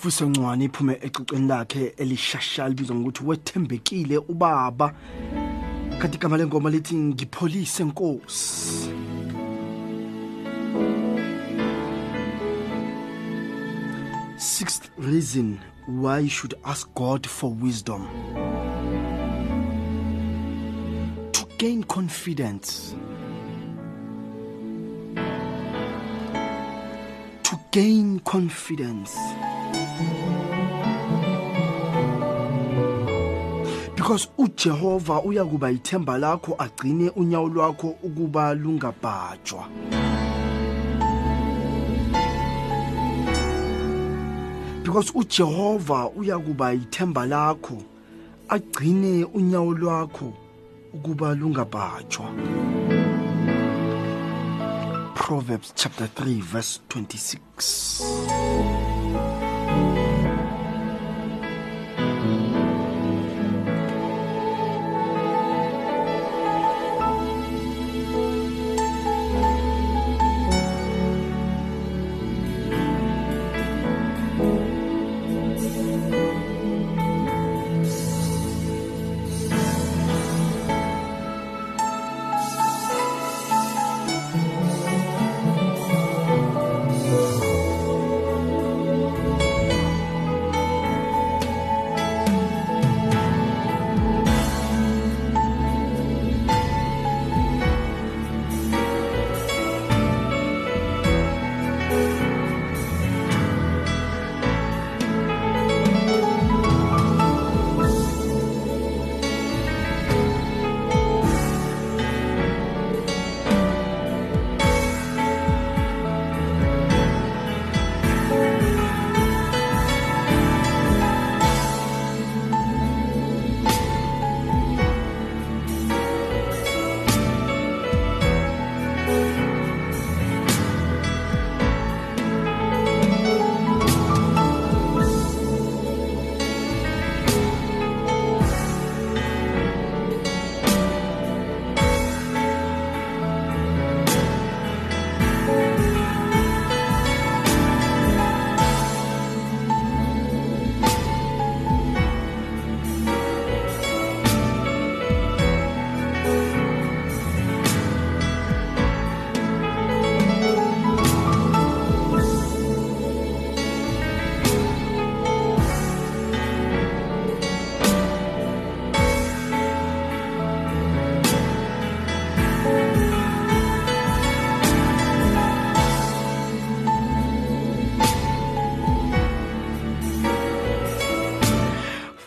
sifuso 0.06 0.30
ncwane 0.30 0.66
iphume 0.66 1.00
ecicweni 1.02 1.48
lakhe 1.48 1.94
elishasha 1.98 2.70
libizwa 2.70 2.96
ngokuthi 2.96 3.24
wethembekile 3.26 4.18
ubaba. 4.18 4.94
Kanti 6.00 6.18
igama 6.18 6.38
lengoma 6.38 6.70
lithi 6.70 6.96
ngipholise 6.96 7.84
nkosi. 7.84 8.90
Sixth 14.38 14.90
reason 14.98 15.60
why 15.88 16.20
you 16.20 16.30
should 16.30 16.56
ask 16.64 16.88
god 16.94 17.28
for 17.28 17.52
wisdom. 17.64 18.08
To 21.32 21.46
gain 21.58 21.84
confidence. 21.84 22.96
To 27.44 27.60
gain 27.72 28.20
confidence 28.20 29.18
because 34.06 34.28
uJehova 34.38 35.22
uyakuba 35.22 35.72
ithemba 35.72 36.18
lakho 36.18 36.56
agcine 36.58 37.10
unyawo 37.10 37.48
lwakho 37.48 37.88
ukuba 38.04 38.54
lungabhajwa. 38.54 39.68
Because 44.84 45.12
uJehova 45.16 46.10
uyakuba 46.10 46.74
ithemba 46.74 47.26
lakho 47.26 47.78
agcine 48.50 49.26
unyawo 49.26 49.74
lwakho 49.74 50.34
ukuba 50.94 51.36
lungabhajwa. 51.36 52.26
Proverbs 55.16 55.74
chapter 55.76 56.08
3 56.08 56.42
verse 56.42 56.80
26 56.90 58.95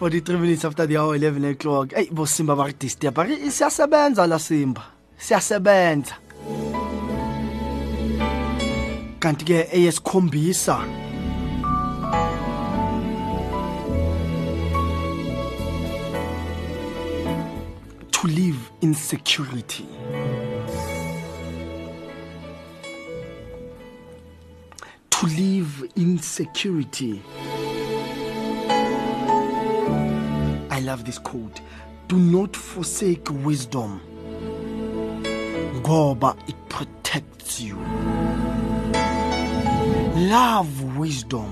43 0.09 0.39
minutes 0.39 0.65
after 0.65 0.87
the 0.87 0.97
hour 0.97 1.15
11 1.17 1.45
o'clock 1.45 1.93
hey 1.93 2.09
bo 2.11 2.25
simba 2.25 2.57
ba 2.57 2.65
re 2.65 2.73
disturb 2.73 3.13
ba 3.15 3.25
re 3.25 3.37
siyasebenza 3.51 4.27
la 4.27 4.39
simba. 4.39 4.81
Siyasebenza 5.19 6.17
kanti 9.21 9.45
ke 9.45 9.69
eyesikhombisa 9.69 10.79
to 18.11 18.27
live 18.29 18.73
in 18.81 18.95
security. 18.95 19.85
To 25.11 25.27
live 25.27 25.85
in 25.97 26.17
security 26.17 27.21
I 30.79 30.81
love 30.81 31.05
this 31.05 31.19
quote. 31.19 31.61
Do 32.07 32.17
not 32.17 32.55
forsake 32.55 33.29
wisdom. 33.45 34.01
Ngoba 35.83 36.39
it 36.49 36.55
protects 36.69 37.61
you. 37.61 37.77
Love 40.31 40.97
wisdom 40.97 41.51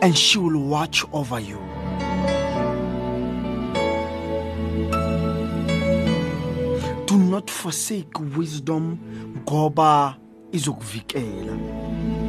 and 0.00 0.16
she 0.16 0.38
will 0.38 0.58
watch 0.66 1.04
over 1.12 1.38
you. 1.38 1.58
Do 7.04 7.18
not 7.18 7.50
forsake 7.50 8.18
wisdom 8.34 8.98
ngoba 9.44 10.16
izokuvikela. 10.52 12.27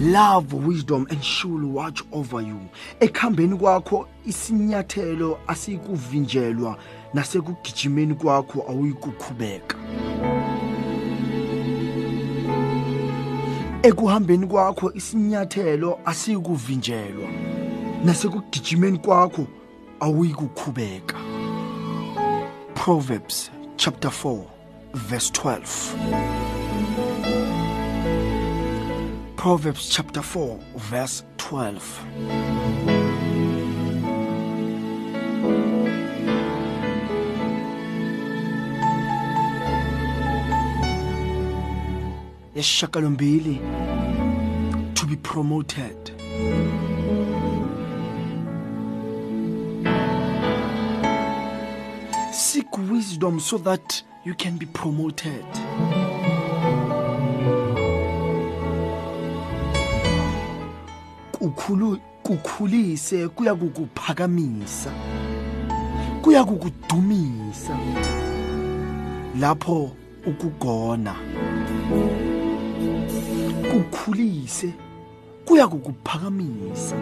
Love 0.00 0.54
wisdom 0.54 1.06
and 1.10 1.22
she 1.22 1.46
will 1.46 1.68
watch 1.68 2.02
over 2.12 2.40
you. 2.40 2.60
Ekhambeni 3.00 3.56
kwakho 3.56 4.08
isinyathelo 4.26 5.38
asikuvinjelwa. 5.46 6.76
Nasekugijimeni 7.14 8.14
kwakho 8.14 8.64
awuyikukhubeka 8.68 9.76
ekuhambeni 13.82 14.46
kwakho 14.46 14.92
isinyathelo 14.92 15.98
asikuvinjelwa. 16.04 17.28
Nasekugijimeni 18.04 18.98
kwakho 18.98 19.46
awuyikukhubeka 20.00 21.16
Proverbs 22.74 23.50
chapter 23.76 24.10
4 24.10 24.42
verse 24.94 25.30
12 25.30 27.49
Proverbs 29.40 29.88
chapter 29.88 30.20
4 30.20 30.60
verse 30.76 31.24
12 31.38 32.06
Yes, 42.54 42.66
Yeshakalombili 42.66 43.56
to 44.94 45.06
be 45.06 45.16
promoted. 45.16 46.10
Seek 52.30 52.76
wisdom 52.76 53.40
so 53.40 53.56
that 53.56 54.02
you 54.22 54.34
can 54.34 54.58
be 54.58 54.66
promoted 54.66 55.46
kukhulu 61.50 61.98
kukhulise 62.22 63.28
kuya 63.28 63.54
kukuphakamisa 63.54 64.90
kuya 66.22 66.44
kukudumisa 66.44 67.78
lapho 69.40 69.90
ukugona 70.26 71.14
kukhulise 73.70 74.74
kuya 75.44 75.68
kukuphakamisa 75.68 76.96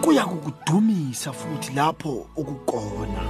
kuya 0.00 0.24
kukudumisa 0.24 1.32
futhi 1.32 1.72
lapho 1.74 2.26
ukugona. 2.36 3.24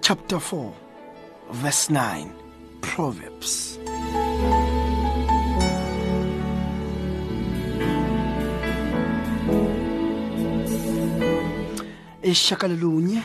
Chapter 0.00 0.38
4 0.38 0.89
verse 1.52 1.90
9, 1.90 2.32
Proverbs. 2.80 3.78
Eshakalunye 12.22 13.22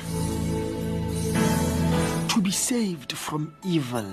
to 2.29 2.41
be 2.41 2.51
saved 2.51 3.13
from 3.13 3.53
evil. 3.63 4.05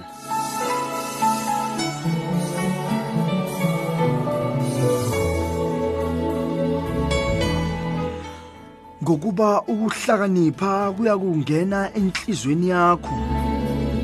ngokuba 9.02 9.62
ukuhlakanipha 9.62 10.92
kuyakungena 10.92 11.90
enhlizweni 11.94 12.68
yakho 12.68 13.31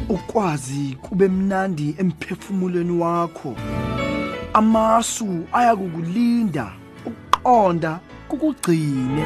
ukwazi 0.09 0.97
kube 1.03 1.29
mnandi 1.29 1.95
emphefumulweni 1.99 2.99
wakho. 2.99 3.57
Amasu 4.53 5.45
ayakukulinda 5.53 6.73
ukuqonda 7.07 8.01
kukugcine. 8.29 9.25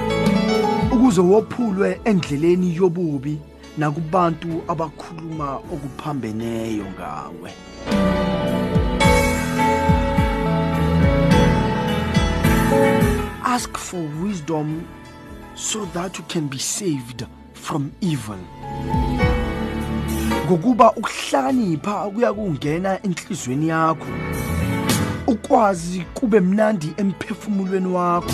Ukuze 0.92 1.20
wophulwe 1.20 2.00
endleleni 2.04 2.76
yobubi 2.76 3.38
nakubantu 3.78 4.62
abakhuluma 4.68 5.54
okuphambeneyo 5.54 6.84
ngawe. 6.84 7.52
Ask 13.44 13.76
for 13.78 14.04
wisdom 14.22 14.86
so 15.54 15.84
that 15.94 16.18
you 16.18 16.24
can 16.28 16.48
be 16.48 16.58
saved 16.58 17.26
from 17.54 17.92
evil. 18.00 18.38
Ngokuba 20.52 20.92
ukuhlakanipha 20.92 22.10
kuya 22.10 22.32
kungena 22.32 23.02
enhlizweni 23.02 23.68
yakho. 23.68 24.06
Ukwazi 25.26 26.00
kube 26.14 26.40
mnandi 26.40 26.94
emphefumulweni 26.96 27.86
wakho. 27.86 28.32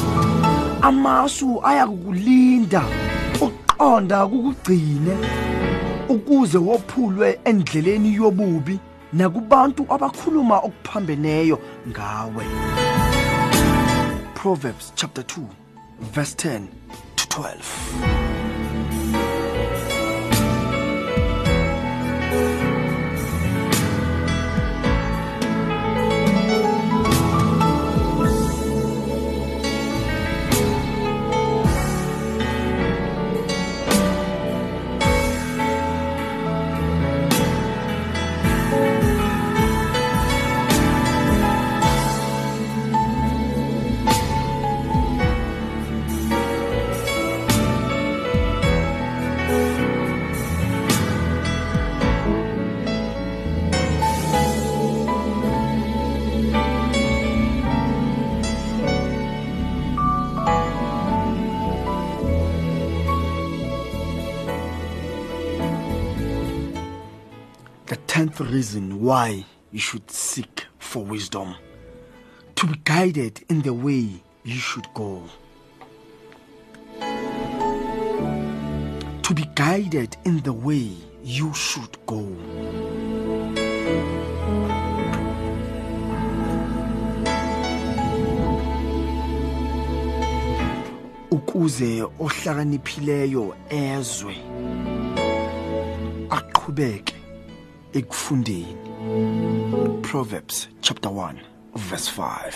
Amasu 0.82 1.60
ayakukulinda 1.66 2.82
uqonda 3.40 4.26
kukugcine 4.26 5.16
ukuze 6.08 6.58
wophulwe 6.58 7.40
endleleni 7.44 8.14
yobubi 8.14 8.78
nakubantu 9.12 9.86
abakhuluma 9.88 10.58
okuphambeneyo 10.58 11.58
ngawe. 11.88 12.44
Proverbs 14.34 14.92
chapter 14.94 15.24
2 15.24 15.46
verse 16.12 16.34
10 16.34 16.66
to 17.16 17.24
12 17.40 18.47
tenth 68.18 68.40
reason 68.40 69.00
why 69.00 69.44
you 69.70 69.78
should 69.78 70.10
seek 70.10 70.66
for 70.80 71.04
wisdom 71.04 71.54
to 72.56 72.66
be 72.66 72.76
guided 72.82 73.44
in 73.48 73.62
the 73.62 73.72
way 73.72 74.08
you 74.42 74.56
should 74.56 74.88
go. 74.92 75.22
To 79.22 79.32
be 79.32 79.44
guided 79.54 80.16
in 80.24 80.40
the 80.40 80.52
way 80.52 80.90
you 81.22 81.54
should 81.54 81.96
go. 82.06 82.26
Ukuze 91.30 92.02
ohlakaniphileyo 92.18 93.54
ezwe 93.70 94.36
aqhubeke 96.30 97.17
ekufundeni. 97.92 98.76
Proverbs 100.02 100.68
chapter 100.80 101.10
1 101.10 101.34
verse 101.74 102.08
5 102.08 102.52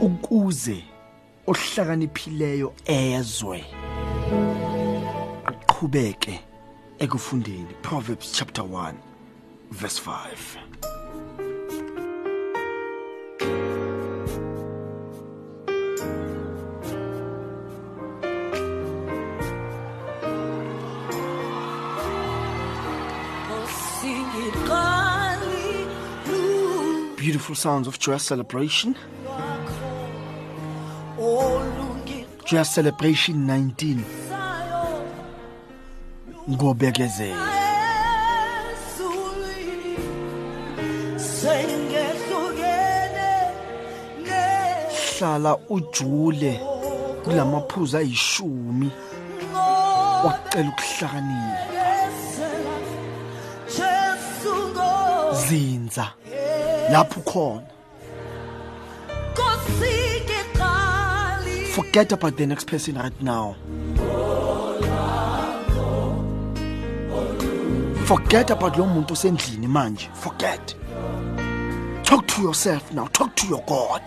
ukuze 0.00 0.84
ohlakaniphileyo 1.46 2.74
ezwe 2.86 3.64
aqhubeke 5.44 6.40
ekufundeni. 6.98 7.74
Proverbs 7.82 8.32
chapter 8.32 8.64
1 8.64 8.94
verse 9.70 9.98
5 9.98 10.95
Beautiful 27.26 27.56
sounds 27.56 27.88
of 27.88 27.98
joyous 27.98 28.22
celebration. 28.22 28.94
Joyous 32.46 32.70
celebration 32.70 33.34
19 33.46 34.04
ngobekezela 36.48 37.48
hlala 45.18 45.56
ujule 45.68 46.60
kulamaphuzu 47.24 47.96
ayishumi. 47.96 48.90
Wacela 50.24 50.68
ukuhlakanipha. 50.68 51.76
Zinza. 55.48 56.12
Lapho 56.90 57.22
khona. 57.24 57.62
Forget 61.74 62.12
about 62.12 62.36
the 62.36 62.46
next 62.46 62.66
person 62.66 62.94
right 62.94 63.22
now. 63.22 63.56
Forget 68.06 68.50
about 68.50 68.78
lo 68.78 68.86
muntu 68.86 69.12
osendlini 69.12 69.66
manje. 69.66 70.08
Forget. 70.14 70.74
Talk 72.02 72.26
to 72.28 72.42
yourself 72.42 72.92
now. 72.92 73.06
Talk 73.08 73.34
to 73.36 73.46
your 73.48 73.62
god. 73.66 74.02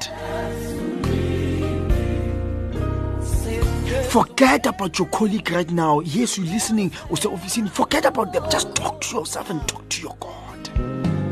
Forget 4.10 4.66
about 4.66 4.98
your 4.98 5.08
colleague 5.10 5.52
right 5.52 5.70
now. 5.70 6.00
Yes 6.00 6.38
you're 6.38 6.48
listening. 6.48 6.90
Useofisini 7.10 7.70
forget 7.70 8.06
about 8.06 8.34
them. 8.34 8.44
Just 8.50 8.74
talk 8.74 9.02
to 9.02 9.18
yourself 9.18 9.50
and 9.50 9.68
talk 9.68 9.88
to 9.90 10.02
your 10.02 10.16
god. 10.20 10.40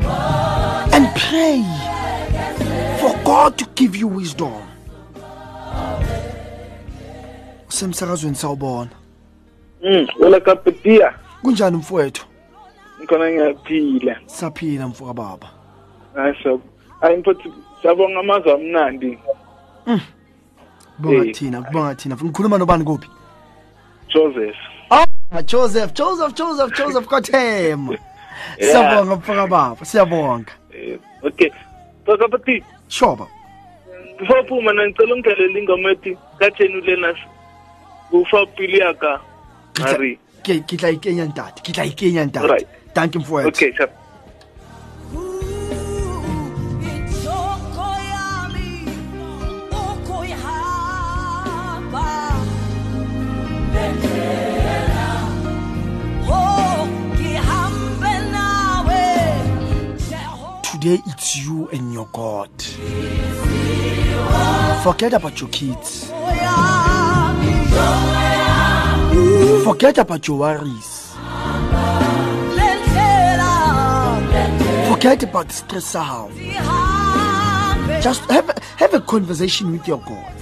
and 0.08 0.37
pray 1.18 1.62
for 3.00 3.14
god 3.24 3.56
to 3.56 3.64
give 3.74 3.96
you 3.98 4.08
wisdom 4.16 4.52
semsakazweni 7.68 8.36
sawubona 8.36 8.90
Mm, 9.82 10.06
wala 10.20 10.40
kapetia. 10.40 11.14
kunjani 11.42 11.76
mfowethu 11.76 12.26
Ngikhona 13.00 13.30
ngiyaphila. 13.30 14.16
saphila 14.26 14.88
mfoka 14.88 15.12
baba 15.14 15.46
Ayisho. 16.16 16.60
Ayimpothi 17.00 17.52
sabonga 17.82 18.20
amazwi 18.20 18.50
amnandi. 18.52 19.18
kubonga 20.96 21.26
Eh. 21.26 21.34
thina 21.34 21.62
kubonga 21.62 21.94
thina 21.94 22.16
ngikhuluma 22.16 22.58
nobani 22.58 22.84
kuphi 22.84 23.08
Joseph. 24.14 24.56
ah 24.90 25.42
joseph 25.42 25.92
joseph 25.94 26.34
joseph 26.34 26.78
joseph 26.78 27.06
kothema 27.06 27.96
Yeah. 28.58 28.72
siyabonga 28.72 29.16
mfoka 29.16 29.46
baba 29.46 29.84
siyabonga 29.84 30.52
Eh, 30.67 30.67
okay. 31.22 31.50
Tota 32.04 32.28
Basapati 32.28 32.62
sure 32.88 33.16
baba 33.16 33.28
before 34.18 34.42
phuma 34.44 34.72
na 34.72 34.82
ngicela 34.86 35.14
ungidelela 35.14 35.58
ingoma 35.58 35.90
ethi 35.90 36.16
katsheni 36.38 36.76
ulenas 36.80 37.18
kufa 38.10 38.46
pilo 38.46 38.78
yaka 38.78 39.20
mari. 39.78 40.18
Ke 40.42 40.76
tla 40.76 40.90
ikenya 40.90 41.24
ntate 41.24 41.62
ke 41.62 41.72
tla 41.72 41.84
ikenya 41.84 42.24
ntate 42.24 42.66
thank 42.94 43.14
you 43.14 43.20
for 43.20 43.42
it 43.42 43.46
okay 43.48 43.72
sure. 43.72 43.90
Today 60.80 61.02
it's 61.06 61.36
you 61.36 61.68
and 61.70 61.92
your 61.92 62.06
God. 62.12 62.50
Forget 64.82 65.12
about 65.12 65.40
your 65.40 65.50
kids. 65.50 66.10
Forget 69.64 69.98
about 69.98 70.28
your 70.28 70.38
worries. 70.38 71.12
Forget 74.88 75.22
about 75.22 75.48
the 75.48 75.54
stress 75.54 75.96
out. 75.96 76.30
Just 78.00 78.30
have, 78.30 78.48
have 78.76 78.94
a 78.94 79.00
conversation 79.00 79.72
with 79.72 79.88
your 79.88 79.98
God 79.98 80.32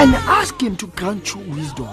and 0.00 0.14
ask 0.26 0.60
Him 0.60 0.76
to 0.76 0.86
grant 0.88 1.34
you 1.34 1.40
wisdom. 1.54 1.88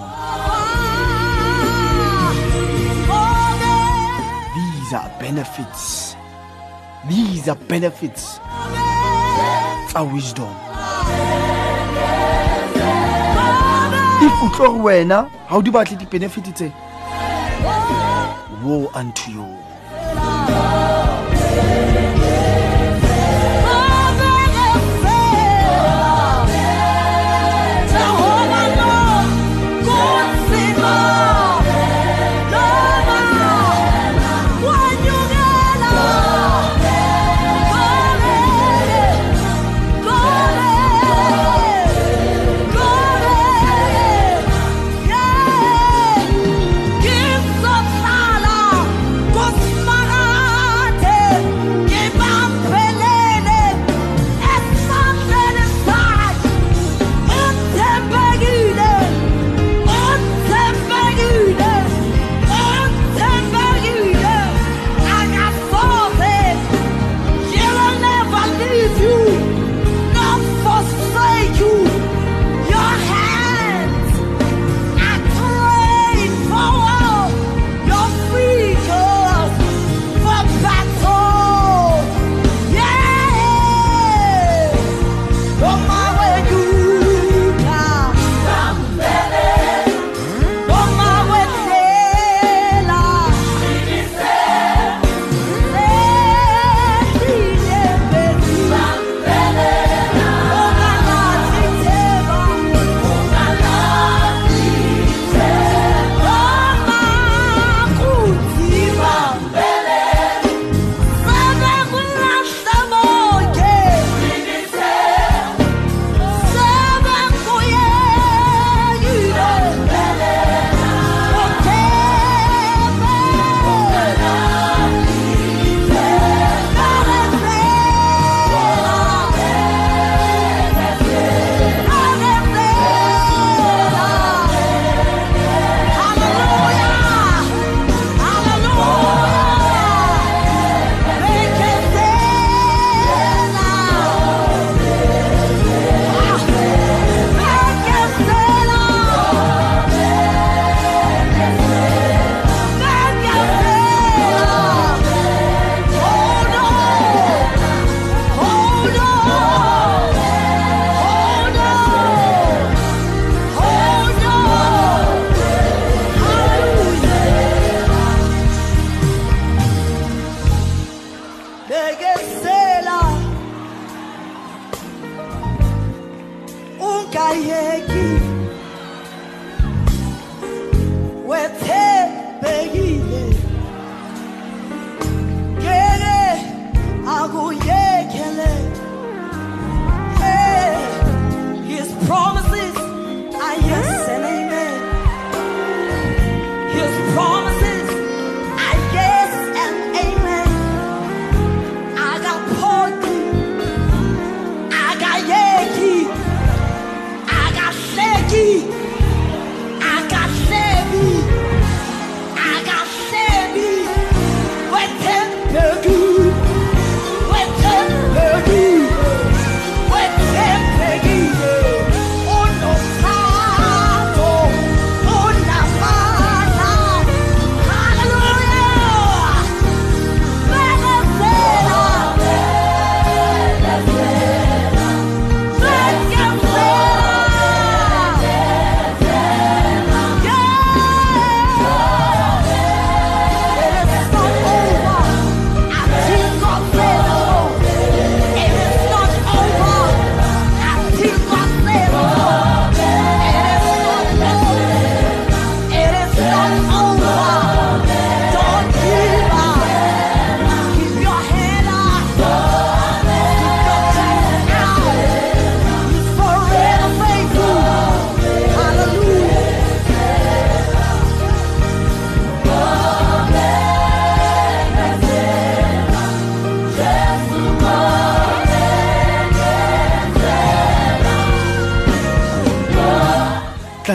These 4.90 4.98
are 4.98 5.20
benefits. 5.20 6.16
These 7.08 7.48
are 7.48 7.54
benefits. 7.54 8.40
It's 9.84 9.94
our 9.94 10.04
wisdom. 10.04 10.50
If 14.18 14.34
o 14.42 14.50
tlo 14.56 14.74
re 14.74 14.82
wena 14.82 15.30
ha 15.46 15.56
o 15.56 15.62
di 15.62 15.70
batle 15.70 15.96
di-benefit 15.96 16.50
tse 16.54 16.72
woe 18.64 18.90
unto 18.92 19.30
you 19.30 19.46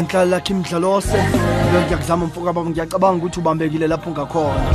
nhlanhla 0.01 0.25
lakhe 0.25 0.53
imdlalose 0.53 1.17
lo 1.73 1.81
ngiyakuzama 1.81 2.25
mfuka 2.25 2.53
baba 2.53 2.69
ngiyacabanga 2.69 3.17
ukuthi 3.17 3.39
ubambekile 3.39 3.87
lapho 3.87 4.11
ngakhona 4.11 4.71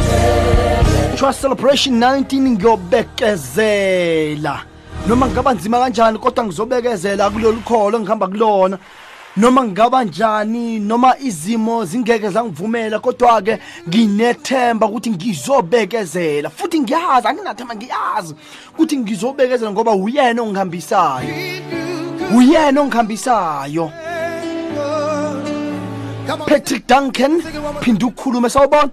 trust 1.20 1.42
celebration 1.42 2.00
19 2.00 2.50
ngiyobekezela. 2.50 4.62
Noma 5.06 5.28
ngaba 5.28 5.54
nzima 5.54 5.78
kanjani 5.78 6.18
kodwa 6.18 6.44
ngizobekezela 6.44 7.30
kulolu 7.30 7.60
kholo 7.60 7.98
engihamba 7.98 8.26
kulona. 8.26 8.78
Noma 9.36 9.64
ngaba 9.64 10.04
njani 10.04 10.78
noma 10.78 11.18
izimo 11.18 11.84
zingeke 11.84 12.30
zangivumela 12.30 12.98
kodwa 12.98 13.42
ke 13.42 13.58
nginethemba 13.88 14.86
ukuthi 14.86 15.10
ngizobekezela. 15.10 16.50
Futhi 16.50 16.80
ngiyazi 16.80 17.28
anginathemba 17.28 17.74
ngiyazi 17.74 18.34
ukuthi 18.72 18.96
ngizobekezela 18.96 19.70
ngoba 19.70 19.92
uyena 19.92 20.42
ongihambisayo. 20.42 21.28
Uyena 22.36 22.80
ongihambisayo. 22.80 23.92
Patrick 26.38 26.86
Duncan 26.86 27.40
phinda 27.80 28.06
ukukhuluma 28.06 28.48
sawubona 28.50 28.90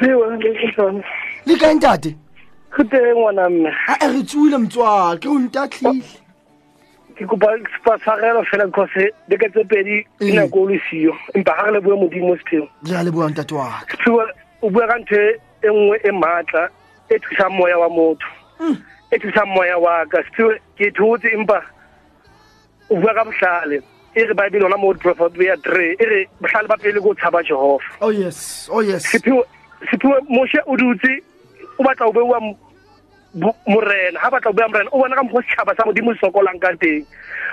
Siwe 0.00 0.36
lesona. 0.36 1.02
lika 1.46 1.70
intate 1.72 2.16
Khute 2.70 2.96
ngwana 3.14 3.48
mme. 3.50 3.70
a 4.00 4.08
re 4.08 4.22
tswile 4.22 4.56
motswake 4.58 5.28
o 5.28 5.38
ntatlile 5.38 6.02
Ke 7.16 7.26
kopa 7.26 7.98
tshwarelo 7.98 8.44
fela 8.44 8.66
because 8.66 9.10
deke 9.28 9.48
tse 9.50 9.64
pedi 9.64 10.06
Eh. 10.20 10.28
e 10.28 10.32
nako 10.32 10.62
o 10.62 10.68
le 10.70 10.80
siyo. 10.90 11.12
Empa 11.34 11.52
ha 11.52 11.66
re 11.66 11.72
le 11.72 11.80
bua 11.80 11.96
modimo 11.96 12.36
sepheo. 12.36 12.68
re 12.86 12.96
a 12.96 13.02
leboa 13.02 13.28
ntate 13.30 13.54
wa 13.54 13.82
ka 13.86 13.96
Sepheo 13.96 14.22
o 14.62 14.70
bua 14.70 14.86
ka 14.86 14.98
ntho 14.98 15.16
e- 15.16 15.36
e 15.62 15.68
nngwe 15.68 15.98
e 16.04 16.10
matla 16.12 16.68
e 17.10 17.18
thusang 17.18 17.50
moya 17.50 17.78
wa 17.78 17.88
motho. 17.88 18.26
E 19.10 19.18
thusang 19.18 19.46
moya 19.50 19.78
wa 19.78 20.06
ka. 20.06 20.22
Sepheo 20.30 20.54
ke 20.78 20.92
thotse 20.94 21.26
empa 21.34 21.58
o 22.90 22.94
bua 22.96 23.14
ka 23.14 23.24
bohlale. 23.24 23.82
E 24.14 24.24
re 24.24 24.34
Bible 24.34 24.64
ona 24.64 24.76
mo 24.76 24.94
prophet 24.94 25.32
ya 25.36 25.54
3 25.56 25.96
e 26.00 26.04
re 26.04 26.28
bohlale 26.40 26.68
ba 26.68 26.76
pele 26.76 27.00
go 27.00 27.14
tshaba 27.14 27.42
Jehova. 27.42 27.84
oh 28.00 28.10
yes. 28.10 28.68
Oh 28.72 28.80
yes. 28.80 29.04
Sephiwe 29.06 29.42
sephiwe 29.90 30.16
moshe 30.28 30.58
o 30.66 30.76
dutse 30.76 31.22
o 31.78 31.82
batla 31.84 32.06
o 32.08 32.12
bo- 33.34 33.56
morena. 33.66 34.18
Ha 34.20 34.30
batla 34.30 34.50
o 34.50 34.52
bewa 34.54 34.68
morena 34.68 34.90
o 34.92 34.98
bona 34.98 35.14
ka 35.16 35.22
mokgwa 35.22 35.42
setšhaba 35.44 35.76
sa 35.76 35.84
modimo 35.84 36.12
se 36.14 36.20
sokolang 36.20 36.58
ka 36.60 36.72
teng. 36.80 37.04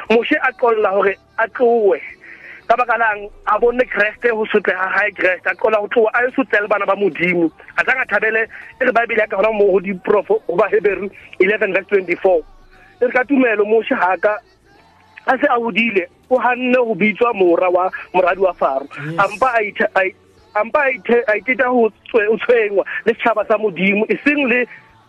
Moshe 0.09 0.35
a 0.41 0.51
qolla 0.53 0.89
gore 0.95 1.15
a 1.37 1.47
tlowe 1.49 1.99
ka 2.67 2.75
baka 2.75 2.97
lang 2.97 3.29
a 3.45 3.59
bone 3.59 3.83
kreste 3.85 4.31
go 4.31 4.45
sotlega 4.49 4.89
gae 4.95 5.11
kreste. 5.11 5.45
A 5.51 5.55
qolla 5.55 5.77
go 5.83 5.87
tloa 5.87 6.09
a 6.15 6.23
ye 6.23 6.31
sotlele 6.33 6.67
bana 6.67 6.85
ba 6.85 6.95
modimo. 6.95 7.51
A 7.77 7.83
tsang 7.83 7.99
a 7.99 8.05
thabele 8.07 8.47
e 8.81 8.85
re 8.85 8.91
baebele 8.91 9.19
ya 9.19 9.27
ka 9.27 9.37
gona 9.37 9.51
mo 9.51 9.69
go 9.75 9.79
diprofo 9.79 10.39
go 10.47 10.55
ba 10.55 10.69
heberu 10.71 11.11
eleven 11.39 11.73
verse 11.73 11.85
twenty-four. 11.91 12.41
E 13.01 13.05
re 13.05 13.11
ka 13.11 13.23
tumelo 13.27 13.65
moshe 13.67 13.93
ga 13.93 14.15
ka 14.17 14.39
a 15.27 15.37
se 15.37 15.47
a 15.47 15.57
hodile 15.59 16.07
o 16.29 16.37
hanne 16.37 16.73
go 16.75 16.95
bitswa 16.95 17.33
mora 17.33 17.69
wa 17.69 17.89
moradi 18.13 18.41
wa 18.41 18.53
faro. 18.53 18.87
Ampa 19.17 19.53
a 19.95 20.11
ampa 20.55 20.89
iteta 21.37 21.69
go 21.71 21.89
tshwengwa 22.07 22.85
le 23.05 23.13
setšhaba 23.13 23.45
sa 23.47 23.57
modimo 23.57 24.05
e 24.09 24.17
seng 24.23 24.47
le 24.47 24.61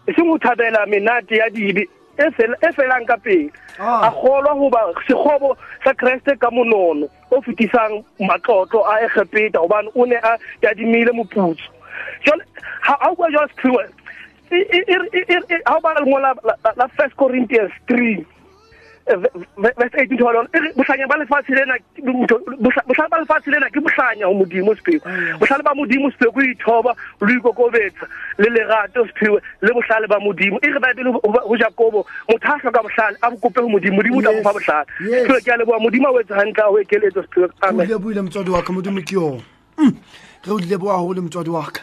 e 0.07 0.13
seng 0.13 0.29
ho 0.29 0.39
thabela 0.39 0.87
menate 0.87 1.37
ya 1.37 1.49
dibe 1.51 1.87
e 2.19 2.25
e 2.63 2.73
felang 2.73 3.07
ka 3.07 3.17
pele. 3.17 3.51
Ah. 3.79 4.09
a 4.09 4.11
golwa 4.11 4.55
goba 4.57 4.81
sekgobo 5.07 5.57
sa 5.85 5.93
kreste 5.93 6.33
ka 6.41 6.49
monono 6.51 7.09
o 7.31 7.41
fetisang 7.43 8.03
matlotlo 8.21 8.81
a 8.89 9.05
egepeta 9.05 9.61
gobane 9.61 9.91
o 9.95 10.05
ne 10.07 10.17
a 10.17 10.39
tadimile 10.63 11.13
moputso. 11.13 11.69
Ha 12.81 12.97
o 13.11 13.15
bua 13.15 13.31
jwa 13.31 13.49
sephiwe 13.49 13.85
e- 14.51 15.63
ha 15.67 15.77
o 15.77 15.81
bala 15.81 16.01
lengwe 16.01 16.21
la- 16.21 16.89
first 16.97 17.15
corinthians 17.17 17.71
three 17.87 18.25
verse 19.07 19.95
18 19.95 20.19
to 20.19 20.25
lona 20.25 20.49
e 20.55 20.59
re 20.59 20.73
bohlanya 20.75 21.07
ba 21.07 21.17
lefatshe 21.17 21.55
lena 21.55 21.79
ke 21.95 22.03
ntho- 22.03 22.43
bohla- 22.59 22.83
bohlale 22.91 23.09
ba 23.11 23.19
lefatshe 23.23 23.51
lena 23.55 23.71
ke 23.71 23.79
bohlanya 23.81 24.27
ho 24.27 24.35
modimo 24.35 24.75
sepheo 24.75 25.01
bohlale 25.39 25.63
ba 25.63 25.75
modimo 25.79 26.11
sepheo 26.11 26.33
ke 26.35 26.43
ithoba 26.51 26.93
le 27.23 27.35
ikokobetsa 27.39 28.07
le 28.39 28.49
lerato 28.51 29.07
sepheo 29.07 29.39
le 29.63 29.71
bohlale 29.73 30.07
ba 30.11 30.19
modimo. 30.19 30.59
E 30.63 30.67
re 30.75 30.79
baebele 30.83 31.11
ho- 31.15 31.23
ho 31.23 31.39
ho 31.47 31.57
jakobo 31.57 32.03
motho 32.29 32.49
a 32.51 32.59
hloka 32.59 32.83
bohlale 32.83 33.17
a 33.23 33.31
bo 33.31 33.37
kope 33.47 33.61
ho 33.63 33.69
modimo 33.69 33.97
modimo 34.03 34.19
o 34.19 34.23
tla 34.23 34.33
mo 34.33 34.43
bohlale. 34.43 34.87
Yes. 35.07 35.23
sepheo 35.27 35.41
ke 35.41 35.51
a 35.55 35.57
leboha 35.63 35.79
modimo 35.87 36.07
a 36.09 36.11
o 36.11 36.21
etse 36.21 36.35
hantle 36.35 36.63
a 36.67 36.71
o 36.71 36.79
ekeletso 36.83 37.23
sepheo 37.23 37.47
o 37.47 37.67
amen 37.67 37.87
motswadi 38.27 38.51
wa 38.51 38.63
ka 38.63 38.73
modimo 38.73 39.01
ke 39.07 39.15
yona 39.15 39.43
Mm, 39.79 39.93
re 40.47 40.53
o 40.53 40.59
leboa 40.59 40.99
gole 41.05 41.21
motswadi 41.21 41.51
wa 41.53 41.63
ka. 41.71 41.83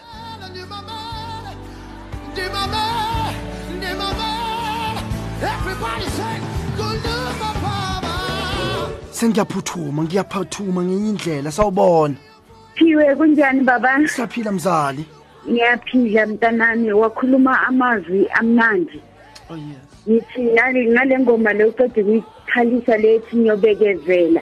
Everybody 5.44 6.06
sengiyaphuthuma 9.28 10.04
ngiyaphathuma 10.04 10.84
ngenye 10.84 11.10
indlela 11.10 11.52
sawubona 11.52 12.16
Phiwe 12.76 13.16
kunjani 13.16 13.62
baba? 13.64 14.08
siyaphila 14.08 14.52
mzali 14.52 15.06
Ngiyaphila 15.50 16.26
mntanami 16.26 16.92
wakhuluma 16.94 17.68
amazwi 17.68 18.28
amnandi. 18.34 19.00
oh 19.50 19.56
yes 19.56 19.88
Ngithi 20.10 20.42
ngale 20.44 20.86
ngale 20.92 21.20
ngoma 21.20 21.54
le 21.54 21.66
uqede 21.66 22.04
kuyikhalisa 22.04 22.98
lethi 22.98 23.36
ngiyobekezela. 23.38 24.42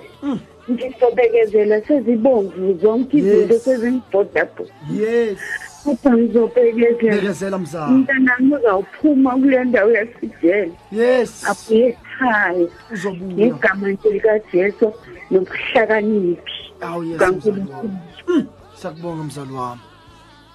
Ngizobekezela 0.72 1.82
sezibomvu 1.82 2.74
zonke 2.82 3.18
izinto 3.18 3.54
Yes. 3.54 3.64
sezingibhodabho. 3.64 4.66
yes 4.94 5.38
Kodwa 5.84 6.18
ngizobekezela. 6.18 7.16
bekezela 7.16 7.58
mzali 7.58 7.94
Mntanami 7.94 8.56
uzawuphuma 8.56 9.32
kule 9.32 9.64
ndawo 9.64 9.92
yasidela. 9.92 10.72
yes 10.92 11.44
Abuye 11.50 11.88
ekhaya. 11.88 12.68
uzobuya 12.94 13.48
Ngegama 13.48 13.88
nje 13.90 14.10
likaJesu 14.10 14.94
nokuhlakaniphi. 15.32 16.52
awu 16.82 17.04
yes 17.04 17.16
mzali 17.16 17.20
Kankulunkulu. 17.20 17.94
wami. 18.28 18.46
siyakubonga 18.76 19.24
mzali 19.24 19.52
wami 19.54 19.82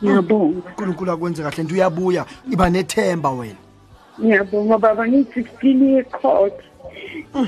Ngiyabonga. 0.05 0.61
unkulunkulu 0.69 1.11
akwenze 1.13 1.43
kahle 1.43 1.63
nto 1.63 1.75
uyabuya 1.75 2.25
iba 2.53 2.71
nethemba 2.71 3.31
wena 3.31 3.61
ngiyabonga 4.21 4.79
baba 4.79 5.09
ngiyi-sixteen 5.09 5.83
yecourt 5.95 6.55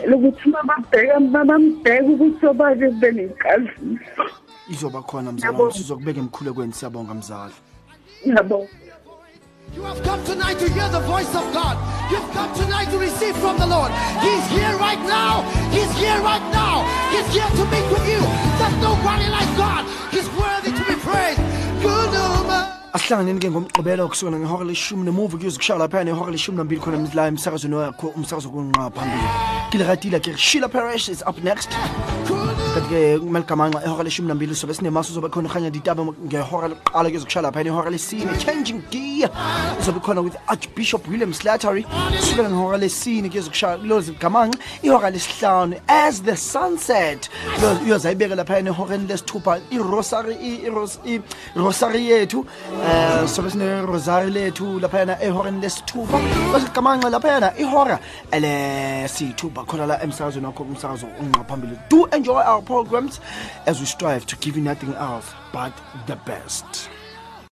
lokuthi 0.07 0.51
bababheka 0.51 1.21
babambheka 1.21 2.05
ukuthi 2.05 2.41
sobaze 2.41 2.89
kube 2.91 3.11
nenkaziso 3.13 4.25
izoba 4.71 5.03
khona 5.03 5.33
mzali 5.33 5.47
Yabonga. 5.47 5.63
wami 5.63 5.75
sizokubeka 5.75 6.21
emkhulekweni 6.21 6.73
siyabonga 6.73 7.15
mzali 7.15 7.55
ngiyabonga 8.27 8.69
You 9.75 9.83
have 9.85 10.03
come 10.03 10.25
tonight 10.25 10.59
to 10.59 10.69
hear 10.71 10.89
the 10.89 11.01
voice 11.01 11.33
of 11.37 11.45
God. 11.53 11.77
You've 12.11 12.29
come 12.33 12.53
tonight 12.57 12.91
to 12.91 12.99
receive 12.99 13.37
from 13.37 13.59
the 13.59 13.67
Lord. 13.67 13.93
He's 14.25 14.45
here 14.51 14.75
right 14.79 14.99
now. 15.07 15.43
He's 15.71 15.93
here 16.03 16.19
right 16.23 16.43
now. 16.51 16.83
He's 17.13 17.29
here 17.37 17.47
to 17.47 17.65
meet 17.71 17.87
with 17.93 18.07
you. 18.09 18.23
There's 18.59 18.77
nobody 18.83 19.29
like 19.29 19.51
God. 19.57 19.85
He's 20.11 20.29
worthy 20.41 20.73
to 20.73 20.85
be 20.89 20.97
praised. 21.07 21.43
Good 21.85 22.11
woman. 22.11 22.65
asihlanganeni 22.97 23.41
ke 23.41 23.51
ngomgqibelo 23.51 24.09
kusukela 24.09 24.39
ngehora 24.39 24.65
leshumi 24.65 25.05
nemuva 25.05 25.39
kuyozokushaya 25.39 25.79
laphaya 25.79 26.05
nehora 26.05 26.33
leshumi 26.33 26.59
nambili 26.59 26.81
khona 26.81 27.15
la 27.15 27.27
emsakazweni 27.29 27.75
wakho 27.75 28.07
umsakazo 28.17 28.49
kunqa 28.49 28.91
phambili 28.91 29.29
ke 29.71 29.79
le 29.79 29.85
ratile 29.85 30.21
ke 30.21 30.33
sheila 30.37 30.69
parish 30.69 31.09
is 31.09 31.23
up 31.23 31.37
next 31.45 31.69
kanti-ke 32.89 33.19
kumeligamanqa 33.21 33.85
ehora 33.85 34.05
leshumi 34.05 34.29
nambili 34.29 34.55
sobe 34.55 34.75
sinemaso 34.75 35.13
uzobe 35.13 35.29
khona 35.29 35.49
ngehora 36.27 36.69
lokuqala 36.69 37.11
laphaya 37.43 37.65
nehora 37.65 37.91
lesine 37.91 38.39
changing 38.39 38.83
gear. 38.91 39.31
Uzobe 39.81 40.01
khona 40.01 40.23
with 40.23 40.37
archbishop 40.49 41.07
william 41.09 41.33
slattery 41.33 41.85
kusukela 41.85 42.51
ngehora 42.51 42.79
lesine 42.79 43.29
kulozigamanqa 43.29 44.59
ihora 44.83 45.11
lesihlanu 45.11 45.81
as 45.89 46.23
the 46.23 46.37
sunset 46.37 47.29
lesithupha 49.09 49.61
irosary 49.71 50.35
i- 50.35 50.69
iros- 50.69 50.99
i- 51.07 51.21
rosary 51.57 52.07
yethu 52.07 52.41
um 52.41 53.29
sobe 53.29 53.51
sine-rosary 53.51 54.31
lethu 54.31 54.81
laphayana 54.81 55.17
ehoreni 55.23 55.61
lesithupha 55.61 56.19
laphayana 57.11 57.53
ihora 57.59 57.99
lesithupha 58.33 59.65
khona 59.67 59.87
la 59.87 60.03
emsakazweni 60.03 60.47
wakho 60.47 60.63
umsakazo 60.63 61.07
unqa 61.21 61.45
phambili 61.45 61.77
do 61.91 62.07
enjoy 62.13 62.43
our 62.43 62.63
programs 62.79 63.19
as 63.67 63.81
we 63.81 63.87
strive 63.87 64.25
to 64.25 64.37
give 64.37 64.57
you 64.57 64.63
nothing 64.63 64.95
else 64.95 65.35
but 65.53 65.73
the 66.07 66.15
best 66.31 66.89